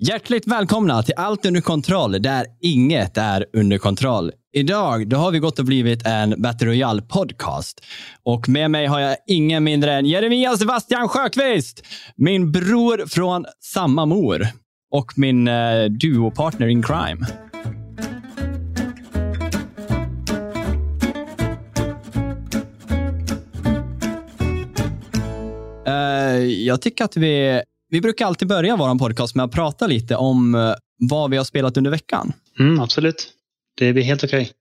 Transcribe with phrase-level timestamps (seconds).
[0.00, 4.32] Hjärtligt välkomna till Allt under kontroll, där inget är under kontroll.
[4.52, 7.84] Idag då har vi gått och blivit en Battle Royale podcast.
[8.22, 11.82] Och med mig har jag ingen mindre än Jeremia Sebastian Sjöqvist,
[12.16, 14.46] min bror från samma mor
[14.90, 17.26] och min eh, duopartner in crime.
[25.86, 27.62] Eh, jag tycker att vi
[27.94, 31.44] vi brukar alltid börja vår podcast med att prata lite om eh, vad vi har
[31.44, 32.32] spelat under veckan.
[32.58, 33.32] Mm, absolut.
[33.78, 34.42] Det blir helt okej.
[34.42, 34.52] Okay.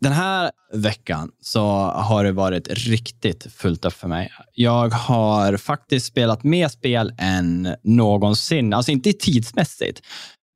[0.00, 4.32] Den här veckan så har det varit riktigt fullt upp för mig.
[4.54, 8.72] Jag har faktiskt spelat mer spel än någonsin.
[8.72, 10.00] Alltså inte tidsmässigt,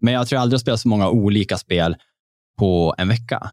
[0.00, 1.96] men jag tror aldrig jag spelat så många olika spel
[2.58, 3.50] på en vecka.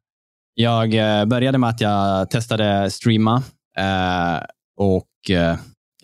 [0.54, 3.44] Jag eh, började med att jag testade streama
[3.78, 4.44] eh,
[4.78, 5.32] och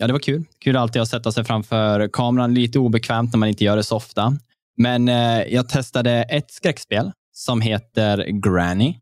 [0.00, 0.44] ja, det var kul.
[0.64, 2.54] Kul alltid att sätta sig framför kameran.
[2.54, 4.36] Lite obekvämt när man inte gör det så ofta.
[4.76, 8.96] Men eh, jag testade ett skräckspel som heter Granny.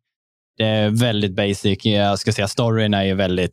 [0.57, 1.85] Det är väldigt basic.
[1.85, 3.53] Jag ska säga storyn är ju väldigt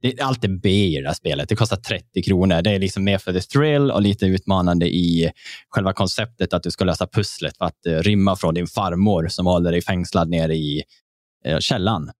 [0.00, 1.48] det, är alltid B i det här spelet.
[1.48, 2.62] Det kostar 30 kronor.
[2.62, 5.30] Det är liksom mer för the thrill och lite utmanande i
[5.68, 9.46] själva konceptet att du ska lösa pusslet för att eh, rymma från din farmor som
[9.46, 10.82] håller dig fängslad nere i
[11.44, 12.10] eh, källan.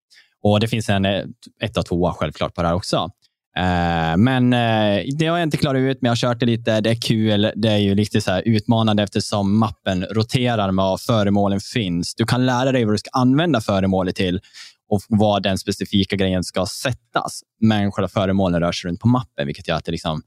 [0.43, 1.25] Och det finns en eh,
[1.63, 3.11] ett och tvåa självklart på det här också.
[3.59, 6.81] Uh, men uh, det har jag inte klarat ut, men jag har kört det lite.
[6.81, 7.53] Det är kul.
[7.57, 12.15] Det är ju lite så utmanande eftersom mappen roterar med vad föremålen finns.
[12.15, 14.41] Du kan lära dig vad du ska använda föremålet till
[14.89, 17.41] och vad den specifika grejen ska sättas.
[17.61, 20.23] Men själva föremålen rör sig runt på mappen, vilket gör att det liksom,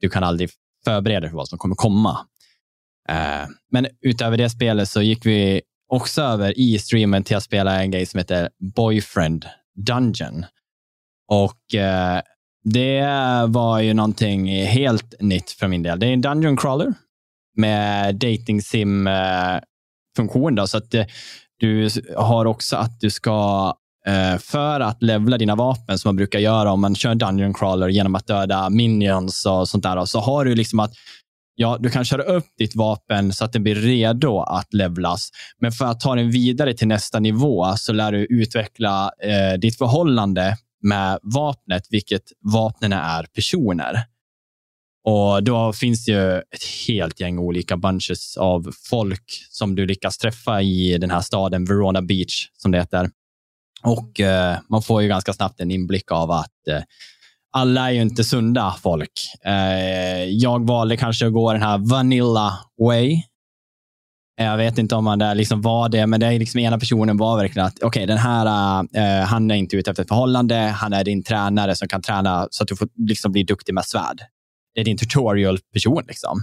[0.00, 0.50] du kan aldrig
[0.84, 2.18] förbereda dig för vad som kommer komma.
[3.10, 7.82] Uh, men utöver det spelet så gick vi också över i streamen till att spela
[7.82, 9.46] en grej som heter Boyfriend
[9.86, 10.44] Dungeon.
[11.28, 11.74] Och
[12.64, 13.06] det
[13.48, 15.98] var ju någonting helt nytt för min del.
[15.98, 16.94] Det är en Dungeon Crawler
[17.56, 19.60] med dating sim eh,
[20.16, 20.68] funktion.
[20.68, 21.06] Så att eh,
[21.60, 23.72] du har också att du ska
[24.06, 27.88] eh, för att levla dina vapen som man brukar göra om man kör Dungeon Crawler
[27.88, 30.04] genom att döda minions och sånt där.
[30.04, 30.92] Så har du liksom att
[31.54, 35.30] ja, du kan köra upp ditt vapen så att det blir redo att levlas.
[35.60, 39.78] Men för att ta den vidare till nästa nivå så lär du utveckla eh, ditt
[39.78, 44.04] förhållande med vapnet, vilket vapnen är personer.
[45.04, 50.18] Och då finns det ju ett helt gäng olika bunches av folk som du lyckas
[50.18, 53.10] träffa i den här staden, Verona Beach, som det heter.
[53.82, 56.82] Och eh, man får ju ganska snabbt en inblick av att eh,
[57.52, 59.12] alla är ju inte sunda folk.
[59.44, 63.22] Eh, jag valde kanske att gå den här Vanilla Way,
[64.36, 67.16] jag vet inte om han där liksom var det, men det är liksom ena personen
[67.16, 68.46] var verkligen att okej, okay, den här,
[68.82, 70.56] uh, han är inte ute efter ett förhållande.
[70.56, 73.84] Han är din tränare som kan träna så att du får liksom bli duktig med
[73.84, 74.20] svärd.
[74.74, 76.02] Det är din tutorial-person.
[76.08, 76.42] Liksom.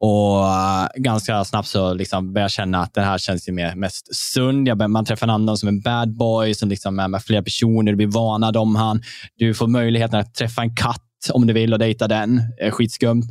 [0.00, 3.74] Och uh, ganska snabbt så liksom börjar jag känna att det här känns ju mer,
[3.74, 4.68] mest sund.
[4.68, 7.92] Jag, man träffar en annan som en bad boy som liksom är med flera personer.
[7.92, 9.02] Du blir varnad om han.
[9.36, 12.42] Du får möjligheten att träffa en katt om du vill och dejta den.
[12.60, 13.24] Eh, skitskumt.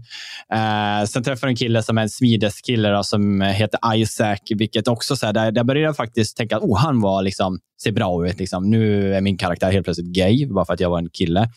[0.54, 5.16] Eh, sen träffar du en kille som är en smideskille som heter Isaac, vilket också
[5.16, 8.28] så här, där, där började jag faktiskt tänka att oh, han var liksom, ser bra
[8.28, 8.40] ut.
[8.40, 8.70] Liksom.
[8.70, 11.50] Nu är min karaktär helt plötsligt gay, bara för att jag var en kille.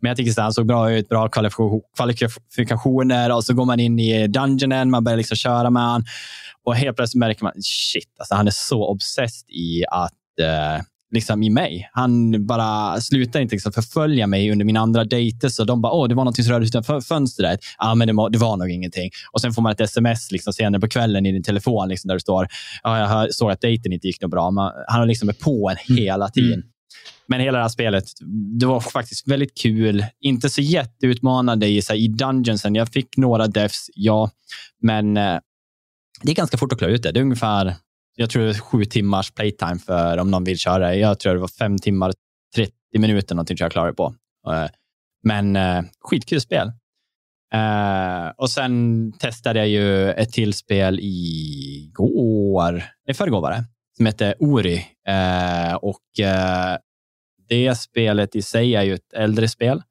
[0.00, 1.28] Men jag tyckte att han såg bra ut, bra
[1.96, 6.04] kvalifikationer och så går man in i dungeonen, man börjar liksom köra med honom
[6.66, 11.42] och helt plötsligt märker man shit, alltså, han är så obsessed i att eh, liksom
[11.42, 11.90] i mig.
[11.92, 15.48] Han bara slutar inte liksom förfölja mig under mina andra dejter.
[15.48, 17.60] Så de bara, åh, det var något som rörde utanför fönstret.
[17.78, 19.10] Ja, men det var, det var nog ingenting.
[19.32, 22.14] Och sen får man ett sms liksom, senare på kvällen i din telefon liksom, där
[22.14, 22.48] det står,
[22.82, 24.50] ja, jag såg att dejten inte gick något bra.
[24.50, 26.02] Man, han har liksom är på en mm.
[26.02, 26.52] hela tiden.
[26.52, 26.66] Mm.
[27.28, 28.04] Men hela det här spelet,
[28.60, 30.04] det var faktiskt väldigt kul.
[30.20, 32.74] Inte så jätteutmanande i, så här, i dungeonsen.
[32.74, 34.30] Jag fick några defs, ja,
[34.82, 35.38] men eh,
[36.22, 37.12] det är ganska fort att klara ut det.
[37.12, 37.74] Det är ungefär
[38.18, 40.94] jag tror det är sju timmars playtime för om någon vill köra.
[40.94, 42.12] Jag tror det var fem timmar,
[42.54, 44.14] 30 minuter någonting jag klarade på.
[44.48, 44.70] Eh,
[45.22, 46.72] men eh, skitkul spel.
[47.54, 53.64] Eh, och sen testade jag ju ett till spel igår, i förrgår var det,
[53.96, 54.86] som heter Ori.
[55.80, 56.02] Och
[57.48, 59.82] det spelet i sig är ju ett äldre spel.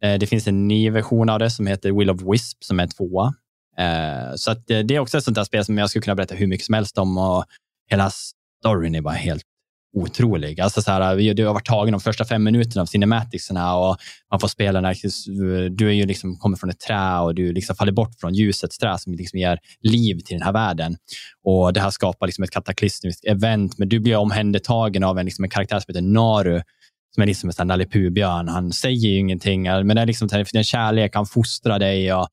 [0.00, 2.88] det finns en ny version av det som heter Will of Wisp som är en
[2.88, 3.34] tvåa.
[3.78, 6.14] Eh, så att eh, det är också ett sånt där spel som jag skulle kunna
[6.14, 7.18] berätta hur mycket som helst om.
[7.18, 7.44] Och
[7.90, 9.42] hela storyn är bara helt
[9.96, 10.60] otrolig.
[10.60, 13.96] Alltså så här, du har varit tagen de första fem minuterna av cinematicserna och
[14.30, 17.76] man får spela när du är ju liksom, kommer från ett trä och du liksom
[17.76, 20.96] faller bort från ljusets trä som liksom ger liv till den här världen.
[21.44, 25.44] Och Det här skapar liksom ett kataklysmiskt event, men du blir omhändertagen av en, liksom
[25.44, 26.62] en karaktär som heter Naru
[27.14, 30.64] som är liksom en Nalle björn Han säger ju ingenting, men det är liksom en
[30.64, 32.28] kärlek, han fostrar dig och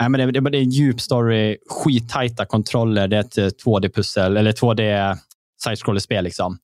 [0.00, 3.08] Nej, men det, det, det är en djup story, skittajta kontroller.
[3.08, 5.16] Det är ett 2D-pussel, eller 2D
[5.64, 6.24] side-scroller-spel.
[6.24, 6.58] Liksom.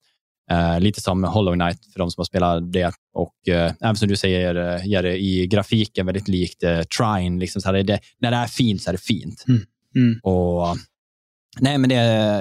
[0.52, 2.92] Uh, lite som Hollow Knight för de som har spelat det.
[3.14, 4.54] Och uh, även som du säger,
[5.02, 7.40] det i grafiken väldigt likt uh, Trine.
[7.40, 9.44] Liksom, så här, det, när det är fint så är det fint.
[9.48, 9.62] Mm.
[9.96, 10.20] Mm.
[10.22, 10.76] Och,
[11.60, 11.94] nej, men det,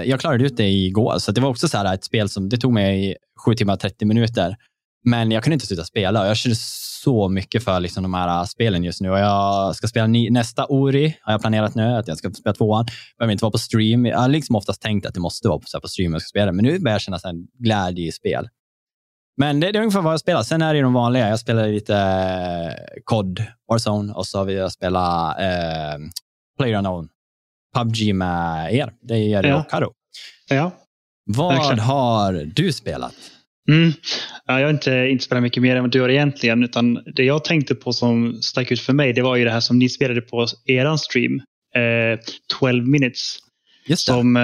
[0.06, 2.57] jag klarade ut det igår, så det var också så här, ett spel som det
[2.57, 3.15] tog mig
[3.45, 4.56] 7 timmar och 30 minuter.
[5.06, 6.28] Men jag kunde inte sluta spela.
[6.28, 9.10] Jag kände så mycket för liksom, de här spelen just nu.
[9.10, 12.54] Och jag ska spela ny, nästa Ori, har jag planerat nu, att jag ska spela
[12.54, 12.86] tvåan.
[13.18, 14.06] Behöver inte vara på stream.
[14.06, 16.52] Jag har liksom oftast tänkt att det måste vara på, på stream jag ska spela
[16.52, 18.50] men nu börjar jag känna en glädje i spel.
[19.38, 20.44] Men det, det är ungefär vad jag spelar.
[20.44, 21.30] Sen är det de vanliga.
[21.30, 25.46] Jag spelar lite eh, COD, Warzone och så har vi spelat eh,
[26.58, 27.10] Player Unknown,
[27.75, 28.94] PubG med er.
[29.01, 29.60] Det är Jerry Ja.
[29.60, 29.92] och Karo.
[30.50, 30.72] Ja.
[31.25, 33.13] Vad har du spelat?
[33.69, 33.91] Mm.
[34.45, 36.63] Ja, jag har inte, inte spelat mycket mer än vad du har egentligen.
[36.63, 39.59] Utan det jag tänkte på som stack ut för mig, det var ju det här
[39.59, 41.35] som ni spelade på eran stream.
[41.75, 42.19] Eh,
[42.59, 43.38] 12 minutes.
[43.88, 44.13] Just det.
[44.13, 44.44] Som eh,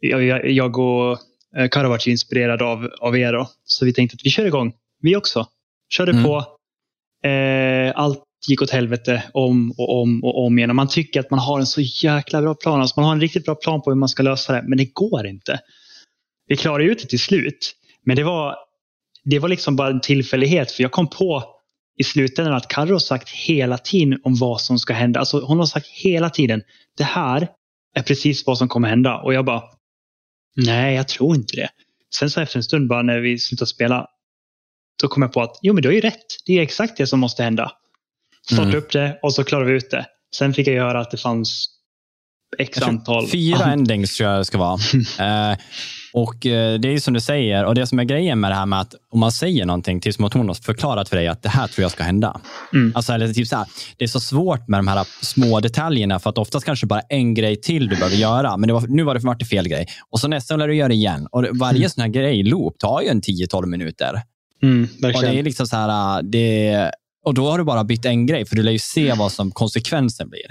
[0.00, 1.18] jag, jag- jag och
[1.56, 3.32] eh, Karo var inspirerad av, av er.
[3.32, 3.50] Då.
[3.64, 4.72] Så vi tänkte att vi kör igång.
[5.02, 5.46] Vi också.
[5.94, 6.24] Körde Mm.
[6.24, 6.36] på.
[7.28, 10.70] Eh, allt gick åt helvete om och om och om igen.
[10.70, 12.80] Och man tycker att man har en så jäkla bra plan.
[12.80, 14.64] Alltså man har en riktigt bra plan på hur man ska lösa det.
[14.68, 15.60] Men det går inte.
[16.46, 17.74] Vi klarade ut det till slut.
[18.08, 18.56] Men det var,
[19.24, 20.70] det var liksom bara en tillfällighet.
[20.70, 21.44] För jag kom på
[21.98, 25.20] i slutändan att Carro har sagt hela tiden om vad som ska hända.
[25.20, 26.62] Alltså hon har sagt hela tiden.
[26.96, 27.48] Det här
[27.94, 29.18] är precis vad som kommer hända.
[29.18, 29.62] Och jag bara,
[30.56, 31.68] nej jag tror inte det.
[32.14, 34.06] Sen så efter en stund bara när vi slutade spela.
[35.02, 36.26] Då kom jag på att, jo men du har ju rätt.
[36.46, 37.72] Det är exakt det som måste hända.
[38.46, 38.78] Starta Mm.
[38.78, 40.06] upp det och så klarar vi ut det.
[40.36, 41.77] Sen fick jag höra att det fanns
[42.58, 43.28] x antal.
[43.28, 44.78] Fyra endings tror jag det ska vara.
[45.52, 45.58] eh,
[46.12, 48.66] och eh, Det är som du säger, och det som är grejen med det här
[48.66, 51.42] med att om man säger någonting till som att hon har förklarat för dig att
[51.42, 52.40] det här tror jag ska hända.
[52.72, 52.92] Mm.
[52.96, 53.66] Alltså, eller typ så här,
[53.96, 57.34] det är så svårt med de här små detaljerna för att oftast kanske bara en
[57.34, 58.56] grej till du behöver göra.
[58.56, 59.86] Men det var, nu var det varit fel grej.
[60.10, 61.26] Och så nästa gång lär du göra det igen.
[61.30, 61.90] Och det- varje Mm.
[61.90, 64.22] sån här grej, loop, tar ju en 10-12 minuter.
[64.62, 66.90] Mm, Och det är liksom så här, det,
[67.24, 69.50] och då har du bara bytt en grej, för du lär ju se vad som
[69.50, 70.46] konsekvensen blir.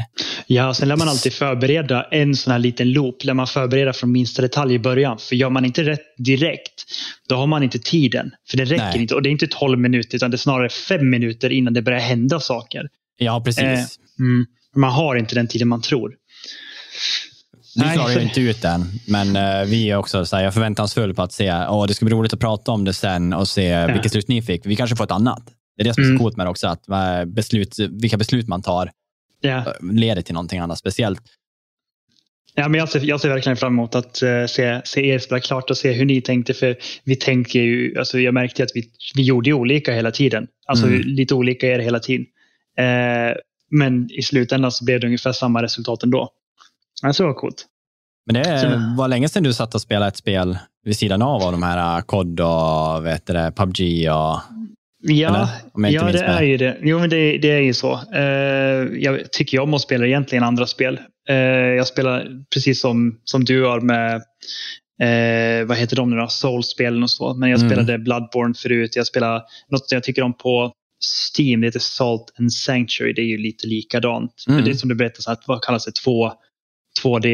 [0.47, 3.23] Ja, sen lär man alltid förbereda en sån här liten loop.
[3.23, 5.17] Lär man förbereda från minsta detalj i början.
[5.17, 6.83] För gör man inte rätt direkt,
[7.29, 8.31] då har man inte tiden.
[8.49, 9.01] För det räcker Nej.
[9.01, 9.15] inte.
[9.15, 11.99] Och det är inte 12 minuter, utan det är snarare 5 minuter innan det börjar
[11.99, 12.81] hända saker.
[13.17, 13.63] Ja, precis.
[13.63, 13.79] Eh,
[14.19, 14.45] Mm.
[14.75, 16.13] Man har inte den tiden man tror.
[17.75, 21.13] Vi klarar ju inte ut den, men eh, vi är också så här, jag förväntansfull
[21.13, 23.87] på att se, åh, det ska bli roligt att prata om det sen och se
[23.87, 24.65] vilket slut ni fick.
[24.65, 25.43] Vi kanske får ett annat.
[25.77, 26.19] Det är det som är så Mm.
[26.19, 26.83] coolt med det också, att
[27.27, 28.91] beslut, vilka beslut man tar
[29.44, 31.21] eh, leder till någonting annat speciellt.
[32.53, 35.39] Ja, men jag, ser, jag ser verkligen fram emot att eh, se, se er spela
[35.41, 36.53] klart och se hur ni tänkte.
[36.53, 40.47] För vi tänker ju, alltså jag märkte att vi, vi gjorde olika hela tiden.
[40.68, 41.01] Alltså Mm.
[41.01, 42.25] lite olika er hela tiden.
[42.77, 43.35] Eh,
[43.71, 46.29] men i slutändan så blev det ungefär samma resultat ändå.
[47.03, 47.65] Alltså det var coolt.
[48.25, 51.44] Men det Så- var länge sedan du satt och spelade ett spel vid sidan av,
[51.44, 54.39] av de här eh, COD och vet du, det, PubG och
[54.99, 56.29] Ja, ja det med.
[56.29, 56.77] är ju det.
[56.81, 57.94] Jo, men det, det är ju så.
[58.15, 58.21] Eh,
[59.01, 60.99] jag tycker om att spela egentligen andra spel.
[61.29, 64.15] Eh, jag spelar precis som, som du har med,
[65.01, 66.27] eh, vad heter de nu då?
[66.27, 67.33] Soul-spelen och så.
[67.33, 67.69] Men jag Mm.
[67.69, 68.95] spelade Bloodborne förut.
[68.95, 70.71] Jag spelar något som jag tycker om på
[71.38, 71.61] Steam.
[71.61, 73.13] Det heter Salt and Sanctuary.
[73.13, 74.31] Det är ju lite likadant.
[74.47, 74.55] Mm.
[74.55, 75.91] Men det är som du berättade, så att, vad kallas det?
[76.03, 76.31] Två,
[77.03, 77.27] 2D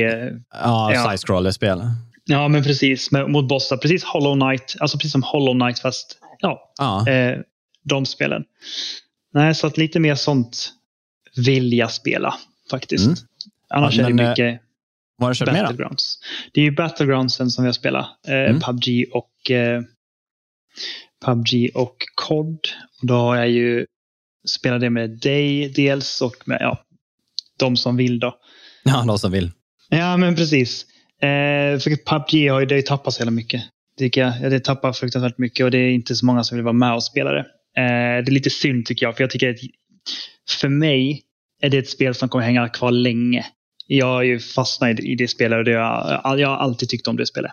[0.64, 1.04] ja, Ja.
[1.10, 1.82] side-scroller-spel.
[2.26, 3.12] Ja, men precis.
[3.12, 3.78] Med, mot bossar.
[3.78, 4.76] Precis Hollow Knight.
[4.80, 7.08] Alltså precis som Hollow Knight fast ja, Ja.
[7.12, 7.38] eh,
[7.84, 8.44] de spelen.
[9.34, 10.74] Nej, så att lite mer sånt
[11.46, 12.36] vill jag spela
[12.72, 13.06] faktiskt.
[13.06, 13.18] Mm.
[13.70, 14.62] Annars Ja, är det men, eh, mycket
[15.18, 15.54] Vad har du kört?
[15.54, 16.20] Battlegrounds.
[16.54, 18.06] Det är ju Battlegroundsen som vi har spelat.
[18.28, 18.60] Eh, Mm.
[18.60, 19.82] PubG och eh,
[21.26, 22.60] PubG och COD.
[23.02, 23.86] Och då har jag ju
[24.48, 26.84] spelat det med dig dels och med ja,
[27.60, 28.36] de som vill då.
[28.84, 29.52] Ja, de som vill.
[29.90, 30.86] Ja, men precis.
[31.22, 33.64] Eh, för PubG har ju, det har ju tappat så jävla mycket.
[33.98, 34.34] Tycker jag.
[34.42, 36.94] Ja, Det tappar fruktansvärt mycket och det är inte så många som vill vara med
[36.94, 37.46] och spela det.
[37.78, 39.16] Eh, det är lite synd tycker jag.
[39.16, 39.60] För jag tycker att
[40.62, 41.22] för mig
[41.62, 43.46] är det ett spel som kommer hänga kvar länge.
[43.88, 47.18] Jag har ju fastnat i, det spelet och det har, jag har alltid tyckt om
[47.18, 47.52] det spelet.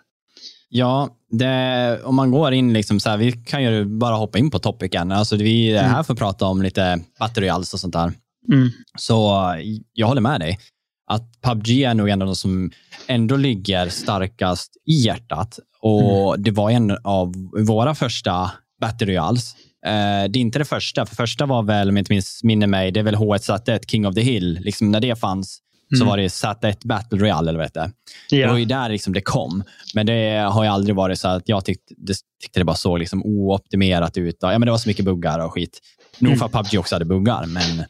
[0.69, 4.51] Ja, det, om man går in, liksom så här, vi kan ju bara hoppa in
[4.51, 5.13] på topicen.
[5.13, 8.13] Alltså, vi är här för att prata om lite battery alls och sånt där.
[8.53, 8.69] Mm.
[8.99, 9.45] Så
[9.93, 10.59] jag håller med dig.
[11.07, 12.71] Att PubG är nog en av de som
[13.07, 15.59] ändå ligger starkast i hjärtat.
[15.81, 17.35] Och Det var en av
[17.67, 18.51] våra första
[18.81, 19.57] Battle Royals.
[19.87, 22.67] Eh, det är inte det första, för första var väl, om jag inte minns minner
[22.67, 24.59] mig, det är väl H1Z1, King of the Hill.
[24.61, 25.61] Liksom när det fanns
[25.93, 26.09] så Mm.
[26.09, 27.93] var det Z1 Battle Royale, eller vad det hette.
[28.31, 29.65] Det var ju där liksom det kom.
[29.95, 32.99] Men det har ju aldrig varit så att jag tyckte det, tyckte det bara såg
[32.99, 34.37] liksom ooptimerat ut.
[34.41, 35.79] Ja, men det var så mycket buggar och skit.
[36.19, 37.81] Nog för att PubG också hade buggar, men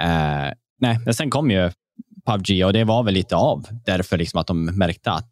[0.00, 1.70] eh, nej, sen kom ju
[2.26, 5.30] PubG och det var väl lite av därför liksom att de märkte att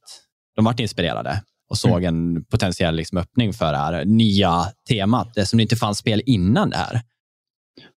[0.57, 5.47] de vart inspirerade och såg en potentiell liksom öppning för det här nya temat, det
[5.47, 7.00] som det inte fanns spel innan det här.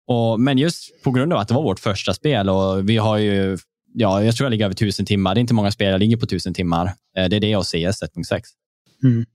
[0.08, 3.18] Och, men just på grund av att det var vårt första spel och vi har
[3.18, 3.58] ju,
[3.94, 5.36] ja, jag tror jag ligger över tusen timmar.
[5.36, 6.86] Det är inte många spel jag ligger på tusen timmar.
[7.18, 7.74] Eh, Det är det och CS
[8.04, 8.42] 1.6.
[9.04, 9.26] Mm.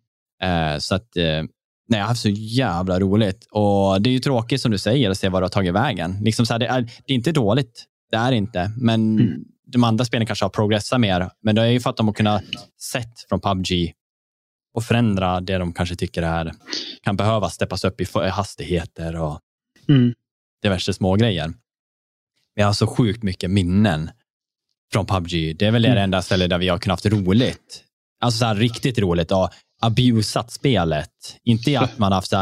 [0.43, 1.49] Eh, Så att, eh, nej,
[1.89, 3.47] jag har haft så jävla roligt.
[3.51, 6.17] Och Det är ju tråkigt som du säger att se vad det har tagit vägen.
[6.23, 8.71] Liksom så här, det, är, det är inte dåligt, det är inte.
[8.77, 9.45] Men Mm.
[9.73, 11.31] de andra spelen kanske har progressat mer.
[11.43, 12.43] Men det är ju för att de har kunnat
[12.93, 13.93] sett från PubG
[14.77, 16.53] och förändra det de kanske tycker är,
[17.03, 19.41] kan behöva steppas upp i hastigheter och
[19.89, 20.15] Mm.
[20.63, 21.53] diverse små grejer.
[22.55, 24.11] Vi har så sjukt mycket minnen
[24.93, 25.57] från PubG.
[25.59, 26.03] Det är väl det Mm.
[26.03, 27.85] enda stället där vi har kunnat haft roligt.
[28.21, 31.37] Alltså så här riktigt roligt och abusat spelet.
[31.45, 32.33] Inte att man har haft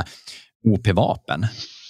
[0.64, 1.46] OP-vapen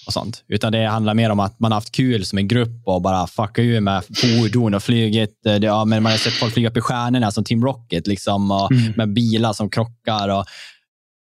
[0.07, 2.83] och sånt, utan det handlar mer om att man har haft kul som en grupp
[2.85, 5.47] och bara fucka ur med fordon och flugit.
[5.47, 8.07] eh, Det, ja, men man har sett folk flyga upp i stjärnorna som Team Rocket
[8.07, 8.93] liksom, och Mm.
[8.97, 10.29] med bilar som krockar.
[10.29, 10.45] Och,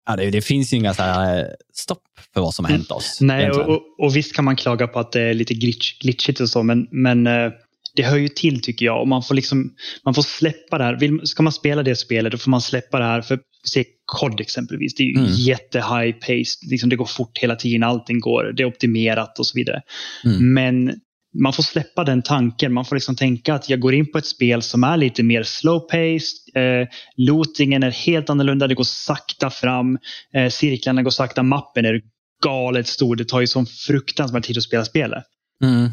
[0.06, 2.02] ja, det, det finns ju inga så här, eh, stopp
[2.34, 3.18] för vad som har hänt oss.
[3.20, 6.40] Nej, och, och, och visst kan man klaga på att det är lite glitch, glitchigt
[6.40, 7.50] och så, men, men eh,
[7.96, 9.00] det hör ju till tycker jag.
[9.00, 9.70] Och man får, liksom,
[10.04, 10.94] man får släppa det här.
[11.00, 13.22] Vill, ska man spela det spelet, då får man släppa det här.
[13.22, 15.30] För se COD exempelvis, det är ju Mm.
[15.32, 16.58] jätte-high pace.
[16.70, 19.82] Liksom det går fort hela tiden, allting går, det är optimerat och så vidare.
[20.24, 20.54] Mm.
[20.54, 20.94] Men
[21.42, 22.72] man får släppa den tanken.
[22.72, 25.42] Man får liksom tänka att jag går in på ett spel som är lite mer
[25.42, 26.56] slow paced.
[26.56, 28.66] Eh, lootingen är helt annorlunda.
[28.66, 29.98] Det går sakta fram.
[30.34, 31.42] Eh, cirklarna går sakta.
[31.42, 32.00] Mappen är
[32.44, 33.16] galet stor.
[33.16, 35.24] Det tar ju sån fruktansvärd tid att spela spelet.
[35.64, 35.90] Mm.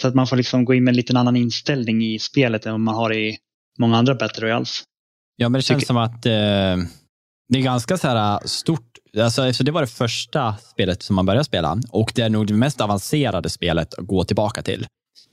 [0.00, 2.72] Så att man får liksom gå in med en liten annan inställning i spelet än
[2.72, 3.36] vad man har i
[3.78, 4.82] många andra Battle Royals.
[5.36, 6.76] Ja, men det känns Tycker- som att eh,
[7.48, 8.84] det är ganska så här stort.
[9.18, 12.54] Alltså, det var det första spelet som man började spela och det är nog det
[12.54, 14.86] mest avancerade spelet att gå tillbaka till.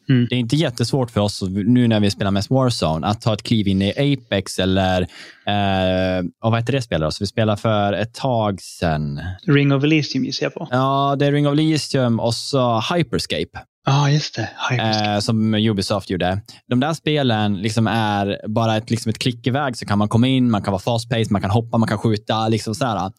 [0.10, 0.28] Mm.
[0.30, 3.44] Det är inte jättesvårt för oss nu när vi spelar mest Warzone att ta ett
[3.44, 5.02] kliv in i Apex eller
[5.46, 7.14] eh, vad heter det spelet?
[7.14, 9.22] Så vi spelar för ett tag sedan.
[9.48, 10.68] Ring of Elysium gissar jag på.
[10.72, 13.60] Ja, det är Ring of Elysium och så Hyperscape.
[13.86, 14.50] Ja, ah, just det.
[14.80, 16.42] Eh, som Ubisoft gjorde.
[16.68, 20.28] De där spelen liksom är bara ett, liksom ett klick iväg så kan man komma
[20.28, 22.48] in, man kan vara fast paced, man kan hoppa, man kan skjuta.
[22.48, 23.12] Liksom så.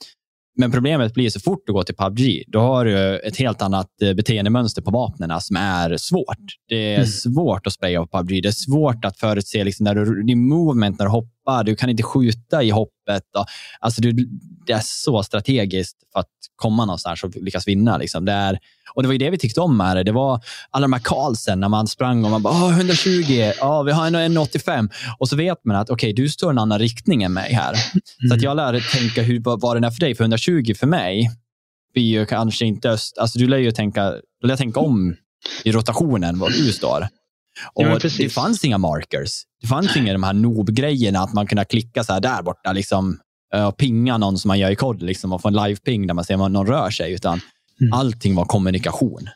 [0.58, 3.87] Men problemet blir så fort du går till PubG, då har du ett helt annat
[4.02, 6.38] eh, beteendemönster på vapnen som är svårt.
[6.68, 7.06] Det är Mm.
[7.06, 8.42] svårt att spraya på PubG.
[8.42, 11.64] Det är svårt att förutse liksom, när du, din movement när du hoppar.
[11.64, 13.23] Du kan inte skjuta i hoppet.
[13.38, 13.46] Och,
[13.80, 14.12] alltså, du,
[14.66, 17.96] det är så strategiskt för att komma någonstans och lyckas vinna.
[17.96, 18.25] Liksom.
[18.25, 18.58] Det, är,
[18.95, 20.02] och det var ju det vi tyckte om med det.
[20.02, 20.40] Det var
[20.71, 24.07] alla de här Carlsen när man sprang och man bara "Åh, 120, ja, vi har
[24.07, 27.33] en 185 och så vet man att okej, du står i en annan riktning än
[27.33, 27.75] mig här.
[28.28, 30.14] Så att jag lärde tänka hur, vad, vad den är för dig.
[30.14, 31.31] För 120 för mig
[31.95, 33.19] blir ju kanske inte öst...
[33.19, 35.16] Alltså du lär ju tänka, du lär tänka om
[35.64, 37.09] i rotationen var du står.
[37.75, 39.43] Och Ja, det fanns inga markers.
[39.61, 43.19] Det fanns inga de här noob-grejerna att man kunde klicka så här där borta liksom,
[43.69, 46.25] och pinga någon som man gör i kod liksom, och få en live-ping där man
[46.25, 47.12] ser om någon rör sig.
[47.12, 47.40] Utan
[47.80, 47.92] Mm.
[47.92, 49.28] allting var kommunikation.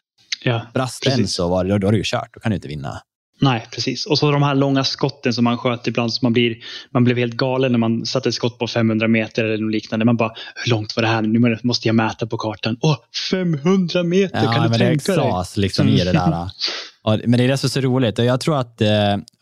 [0.44, 2.34] Ja, Brast den så var det, då är det ju kört.
[2.34, 3.00] Då kan du inte vinna.
[3.40, 4.06] nej, precis.
[4.06, 6.12] Och så de här långa skotten som man sköt ibland.
[6.12, 6.56] Så man, blir,
[6.90, 10.04] man blev helt galen när man satte ett skott på 500 meter eller något liknande.
[10.04, 10.32] Man bara,
[10.64, 11.22] hur långt var det här?
[11.22, 12.76] Nu måste jag mäta på kartan.
[12.80, 12.96] Åh,
[13.30, 14.44] 500 meter!
[14.44, 15.26] Ja, kan du men det tänka dig?
[15.26, 16.50] exas liksom i det där.
[17.02, 18.18] Och, men det är det som är så roligt.
[18.18, 18.88] Och jag tror att eh,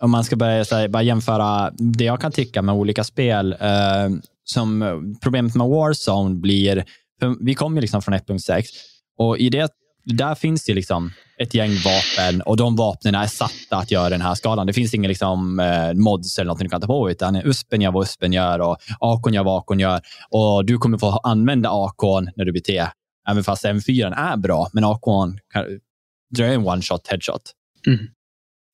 [0.00, 3.52] om man ska börja här, bara jämföra det jag kan tycka med olika spel.
[3.60, 4.08] Eh,
[4.44, 6.84] som problemet med Warzone blir,
[7.40, 8.64] vi kommer ju liksom från 1.6
[9.18, 9.70] och i det,
[10.04, 14.20] där finns det liksom ett gäng vapen och de vapnen är satta att göra den
[14.20, 14.66] här skalan.
[14.66, 17.90] Det finns inga liksom, eh, mods eller något du kan ta på, utan USPen gör
[17.92, 20.00] vad USPen gör och AKn gör vad AKn gör.
[20.30, 22.86] Och du kommer få använda AKn när du blir T,
[23.30, 25.38] även fast M4 är bra, men AKn
[26.38, 27.42] är en one shot headshot.
[27.86, 27.98] Mm.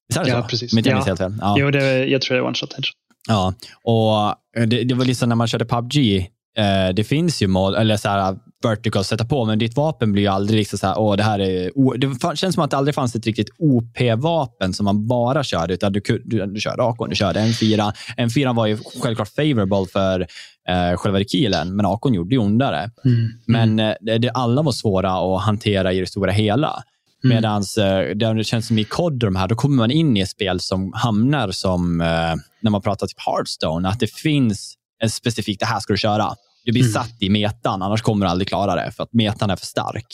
[0.09, 0.49] Visst är det Ja, så?
[0.49, 0.73] precis.
[0.73, 1.03] Jag Ja.
[1.05, 1.35] helt fel.
[1.41, 1.57] Ja.
[1.59, 2.95] Jo, det, jag tror det är one shot headshot.
[3.29, 4.35] Ja, och
[4.69, 8.08] det, det var liksom när man körde PubG, eh, det finns ju mål, eller så
[8.08, 11.16] här vertical att sätta på, men ditt vapen blir ju aldrig liksom så här, åh,
[11.16, 14.84] det här är, o-" det känns som att det aldrig fanns ett riktigt OP-vapen som
[14.84, 17.92] man bara körde, utan du, du, du körde AK, du körde M4.
[18.16, 20.20] M4 var ju självklart favorable för
[20.68, 22.90] eh, själva rekylen, men AK gjorde ju ondare.
[23.04, 23.30] Mm.
[23.46, 26.82] Men eh, det, det, alla var svåra att hantera i det stora hela.
[27.25, 27.37] Mm.
[27.37, 30.30] Medan eh, det känns som i och de här, då kommer man in i ett
[30.30, 35.61] spel som hamnar som, eh, när man pratar typ Hearthstone, att det finns en specifik,
[35.61, 36.34] det här ska du köra.
[36.64, 36.92] Du blir Mm.
[36.92, 40.06] satt i metan, annars kommer du aldrig klara det, för att metan är för stark.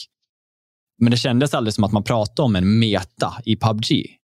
[0.99, 4.17] Men det kändes aldrig som att man pratade om en meta i PubG.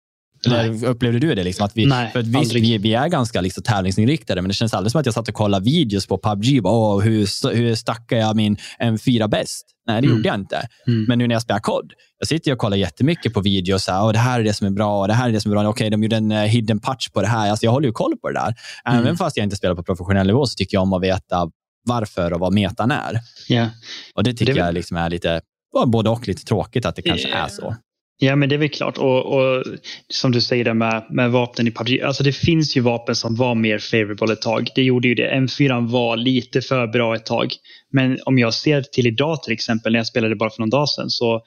[0.46, 1.44] Eller upplevde du det?
[1.44, 4.54] Liksom, att vi, Nej, för att visst, vi, vi, är ganska liksom, tävlingsinriktade, men det
[4.54, 6.64] känns aldrig som att jag satt och kollade videos på PubG.
[6.64, 9.66] Bara, hur, hur stackar jag min M4 bäst?
[9.88, 10.18] Nej, det mm.
[10.18, 10.68] gjorde jag inte.
[10.88, 11.06] Mm.
[11.08, 13.88] Men nu när jag spelar kod, jag sitter och kollar jättemycket på videos.
[14.04, 15.56] och det här är det som är bra och det här är det som är
[15.56, 15.62] bra.
[15.62, 17.50] Okej, okay, de gjorde en uh, hidden patch på det här.
[17.50, 18.56] Alltså, jag håller ju koll på det där.
[18.86, 19.00] Mm.
[19.00, 21.50] Även fast jag inte spelar på professionell nivå så tycker jag om att veta
[21.86, 23.20] varför och vad metan är.
[23.50, 23.68] Yeah.
[24.14, 25.42] Och det tycker det jag liksom är lite,
[25.86, 27.44] både och lite tråkigt att det kanske yeah.
[27.44, 27.76] är så.
[28.18, 28.98] Ja, men det är väl klart.
[28.98, 29.64] Och, och
[30.10, 32.02] som du säger med, med vapnen i PubG.
[32.02, 34.70] Alltså det finns ju vapen som var mer favorable ett tag.
[34.76, 35.32] Det gjorde ju det.
[35.32, 37.54] M4 var lite för bra ett tag.
[37.92, 40.90] Men om jag ser till idag till exempel, när jag spelade bara för någon dag
[40.90, 41.42] sedan, så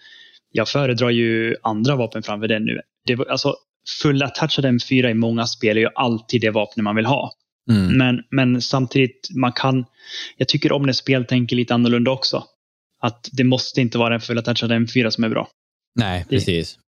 [0.52, 2.80] jag föredrar ju andra vapen framför den nu.
[3.07, 3.54] Det var, alltså,
[4.02, 7.33] full attachad M4 i många spel är ju alltid det vapnet man vill ha.
[7.70, 7.98] Mm.
[7.98, 9.84] Men, men samtidigt, man kan,
[10.37, 12.44] jag tycker om när spel tänker lite annorlunda också.
[13.00, 15.48] Att det måste inte vara en full attachad M4 som är bra.
[15.94, 16.75] Nej, precis.
[16.75, 16.80] Det.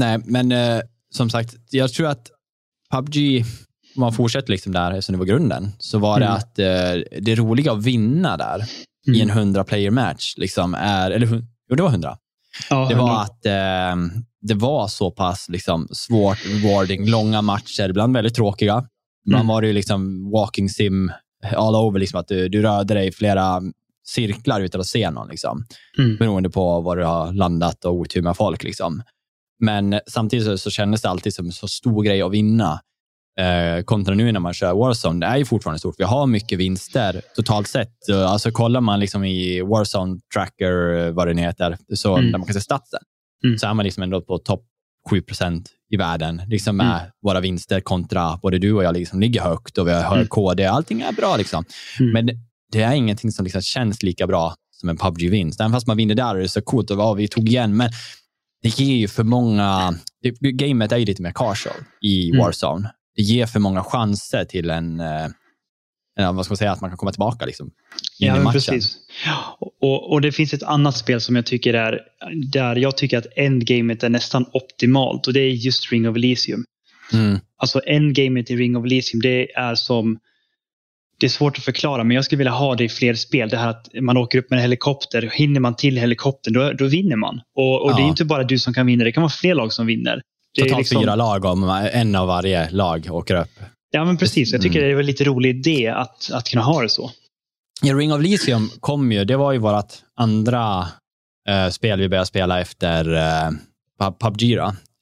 [0.00, 0.80] Nej, men eh,
[1.10, 2.30] som sagt, jag tror att
[2.90, 3.44] PubG,
[3.96, 6.28] om man fortsätter liksom där, eftersom det var grunden, så var mm.
[6.28, 8.64] det att eh, det roliga att vinna där
[9.06, 9.18] mm.
[9.18, 11.26] i en 100 player match, liksom är, eller
[11.68, 12.18] jo, det var 100.
[12.70, 13.96] Ja, det var att eh,
[14.40, 18.84] det var så pass liksom, svårt, rewarding, långa matcher, ibland väldigt tråkiga.
[19.26, 19.46] Ibland mm.
[19.46, 21.12] var ju liksom walking sim
[21.56, 23.62] all over, liksom, att du, du rörde dig flera
[24.06, 25.28] cirklar utan att se någon.
[25.28, 25.64] Liksom.
[25.98, 26.16] Mm.
[26.16, 28.62] Beroende på var du har landat och otur med folk.
[28.62, 29.02] Liksom.
[29.60, 32.80] Men samtidigt så, så kändes det alltid som en så stor grej att vinna.
[33.38, 35.94] Eh, kontra nu när man kör Warzone, det är ju fortfarande stort.
[35.98, 38.10] Vi har mycket vinster totalt sett.
[38.26, 42.32] Alltså kollar man liksom i Warzone Tracker, vad det heter, så mm.
[42.32, 43.00] där man kan se statsen,
[43.44, 43.58] mm.
[43.58, 44.64] så är man liksom ändå på topp
[45.10, 47.10] 7% i världen liksom med mm.
[47.22, 50.26] våra vinster kontra både du och jag liksom ligger högt och vi har mm.
[50.26, 50.66] KD.
[50.66, 51.36] Allting är bra.
[51.36, 51.64] Liksom.
[52.00, 52.12] Mm.
[52.12, 52.38] Men
[52.72, 55.60] det är ingenting som liksom känns lika bra som en PubG-vinst.
[55.60, 57.76] Även fast man vinner där och det är så coolt och vad vi tog igen.
[57.76, 57.90] Men
[58.62, 59.94] det ger ju för många...
[60.22, 62.40] Det, gamet är ju lite mer casual i mm.
[62.40, 62.90] Warzone.
[63.16, 65.02] Det ger för många chanser till en...
[66.18, 67.70] Eh, en vad ska man säga, att man kan komma tillbaka liksom,
[68.18, 68.52] ja, i matchen.
[68.52, 68.96] Precis.
[69.80, 72.00] Och, och, det finns ett annat spel som jag tycker är
[72.52, 76.64] där jag tycker att endgamet är nästan optimalt och det är just Ring of Elysium.
[77.12, 77.38] Mm.
[77.56, 80.18] Alltså endgamet i Ring of Elysium det är som
[81.20, 83.48] det är svårt att förklara, men jag skulle vilja ha det i fler spel.
[83.48, 85.30] Det här att man åker upp med en helikopter.
[85.34, 87.40] Hinner man till helikoptern, då, då vinner man.
[87.56, 87.96] Och, och ja.
[87.96, 90.22] det är inte bara du som kan vinna, det kan vara fler lag som vinner.
[90.54, 91.02] Det Totalt liksom...
[91.02, 93.60] fyra lag om en av varje lag åker upp.
[93.90, 94.52] Ja, men precis.
[94.52, 94.88] Jag tycker mm.
[94.88, 97.10] det är en lite rolig idé att, att kunna ha det så.
[97.82, 100.80] Ja, Ring of Lysium kom ju, det var ju vårt andra
[101.50, 104.42] uh, spel vi började spela efter uh, PubG,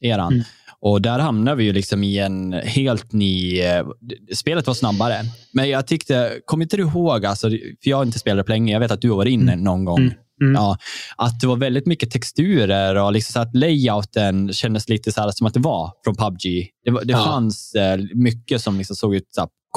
[0.01, 0.33] eran.
[0.33, 0.45] Mm.
[0.81, 3.61] Och där hamnar vi ju liksom i en helt ny...
[3.61, 3.87] Eh,
[4.35, 8.19] spelet var snabbare, men jag tyckte, kommer inte du ihåg, alltså, för jag har inte
[8.19, 9.65] spelat det på länge, jag vet att du har varit inne mm.
[9.65, 9.99] någon gång.
[9.99, 10.15] Mm.
[10.41, 10.55] Mm.
[10.55, 10.79] Ja,
[11.17, 15.47] att det var väldigt mycket texturer och liksom så att layouten kändes lite så som
[15.47, 16.69] att det var från PubG.
[16.85, 17.25] Det, det ja.
[17.25, 19.25] fanns eh, mycket som liksom såg ut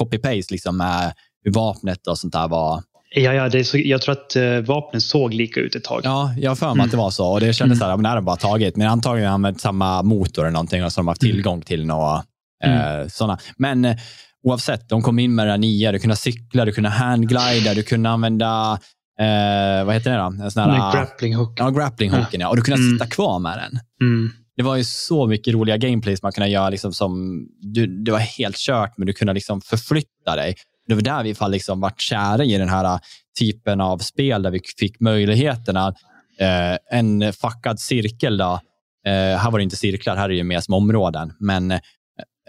[0.01, 2.83] copy-paste liksom, med hur vapnet och sånt där var
[3.15, 6.01] Ja, ja det så, jag tror att uh, vapnen såg lika ut ett tag.
[6.03, 6.85] Ja, jag har för mig mm.
[6.85, 7.27] att det var så.
[7.27, 7.77] Och det kändes mm.
[7.77, 8.75] så här, men det har bara tagit.
[8.75, 11.33] Men antagligen har de använt samma motor eller någonting och så har de haft mm.
[11.33, 12.23] tillgång till några
[12.63, 13.01] mm.
[13.01, 13.39] eh, sådana.
[13.57, 13.97] Men eh,
[14.43, 15.91] oavsett, de kom in med det nya.
[15.91, 18.79] Du kunde cykla, du kunde handglida, du kunde använda
[19.21, 20.43] eh, vad heter det då?
[20.43, 21.59] En sån här, grappling hook.
[21.59, 22.49] Ja, grappling hooken, ja.
[22.49, 22.93] Och du kunde mm.
[22.93, 23.79] sitta kvar med den.
[24.01, 24.31] Mm.
[24.55, 26.69] Det var ju så mycket roliga gameplays man kunde göra.
[26.69, 30.55] Liksom som, du, det var helt kört, men du kunde liksom förflytta dig
[30.91, 32.99] det var där vi fall liksom vart kära i den här äh,
[33.39, 35.93] typen av spel där vi fick möjligheterna.
[36.39, 38.37] Eh, en fuckad cirkel.
[38.37, 38.59] Då.
[39.05, 41.33] Eh, här var det inte cirklar, här är det mer som områden.
[41.39, 41.71] Men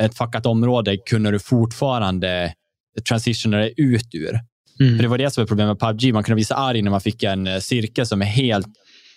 [0.00, 2.54] ett fuckat område kunde du fortfarande
[3.08, 4.40] transitiona dig ut ur.
[4.80, 4.96] Mm.
[4.96, 6.14] För Det var det som var problemet med PubG.
[6.14, 8.66] Man kunde visa arg när man fick en cirkel som är helt...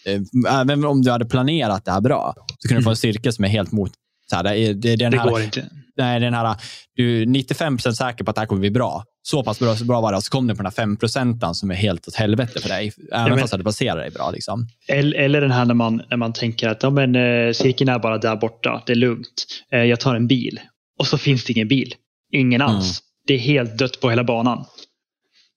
[0.05, 2.95] Eh, även om du hade planerat det här bra, så kunde du få en mm.
[2.95, 3.91] cirkel som är helt mot
[4.29, 5.65] så här, det, det, det här, går inte.
[5.97, 6.55] Nej, den här,
[6.95, 9.03] du är 95 procent säker på att det här kommer bli bra.
[9.23, 10.17] Så pass bra, så bra var det.
[10.17, 12.69] Och så kom du på den här 5 procenten som är helt åt helvete för
[12.69, 12.91] dig.
[13.11, 14.31] Även men, fast du placerar dig bra.
[14.31, 14.67] Liksom.
[14.87, 18.17] Eller den här när man, när man tänker att ja, men, eh, cirkeln är bara
[18.17, 18.83] där borta.
[18.85, 19.45] Det är lugnt.
[19.73, 20.59] Eh, jag tar en bil.
[20.99, 21.93] Och så finns det ingen bil.
[22.33, 22.75] Ingen mm.
[22.75, 22.85] alls.
[22.85, 23.05] Mm.
[23.27, 24.65] Det är helt dött på hela banan.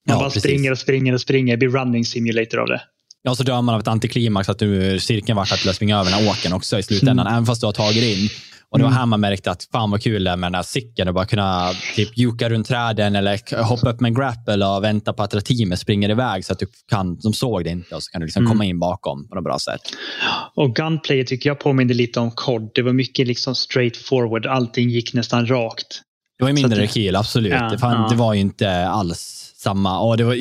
[0.09, 0.43] Man ja, bara precis.
[0.43, 1.53] springer och springer och springer.
[1.53, 2.81] Det blir running simulator av det.
[3.23, 6.11] Ja, så dör man av ett antiklimax att du, cirkeln vart att du springa över
[6.11, 7.27] den här åken också i slutändan.
[7.27, 7.33] Mm.
[7.33, 8.29] Även fast du har tagit in
[8.71, 8.99] och det var mm.
[8.99, 11.27] här man märkte att fan vad kul det är med den här cykeln och bara
[11.27, 15.45] kunna typ juka runt träden eller hoppa upp med en grapple och vänta på att
[15.45, 18.27] teamet springer iväg så att du kan, de såg det inte och så kan du
[18.27, 18.51] liksom mm.
[18.51, 19.81] komma in bakom på något bra sätt.
[20.55, 22.71] Och Gunplay tycker jag påminner lite om COD.
[22.75, 24.47] Det var mycket liksom straight forward.
[24.47, 26.03] Allting gick nästan rakt.
[26.39, 27.53] Det var ju mindre rekyl, absolut.
[27.53, 28.09] Ja, det, fan, ja.
[28.11, 30.01] det, var ju inte alls samma.
[30.01, 30.37] Och det var,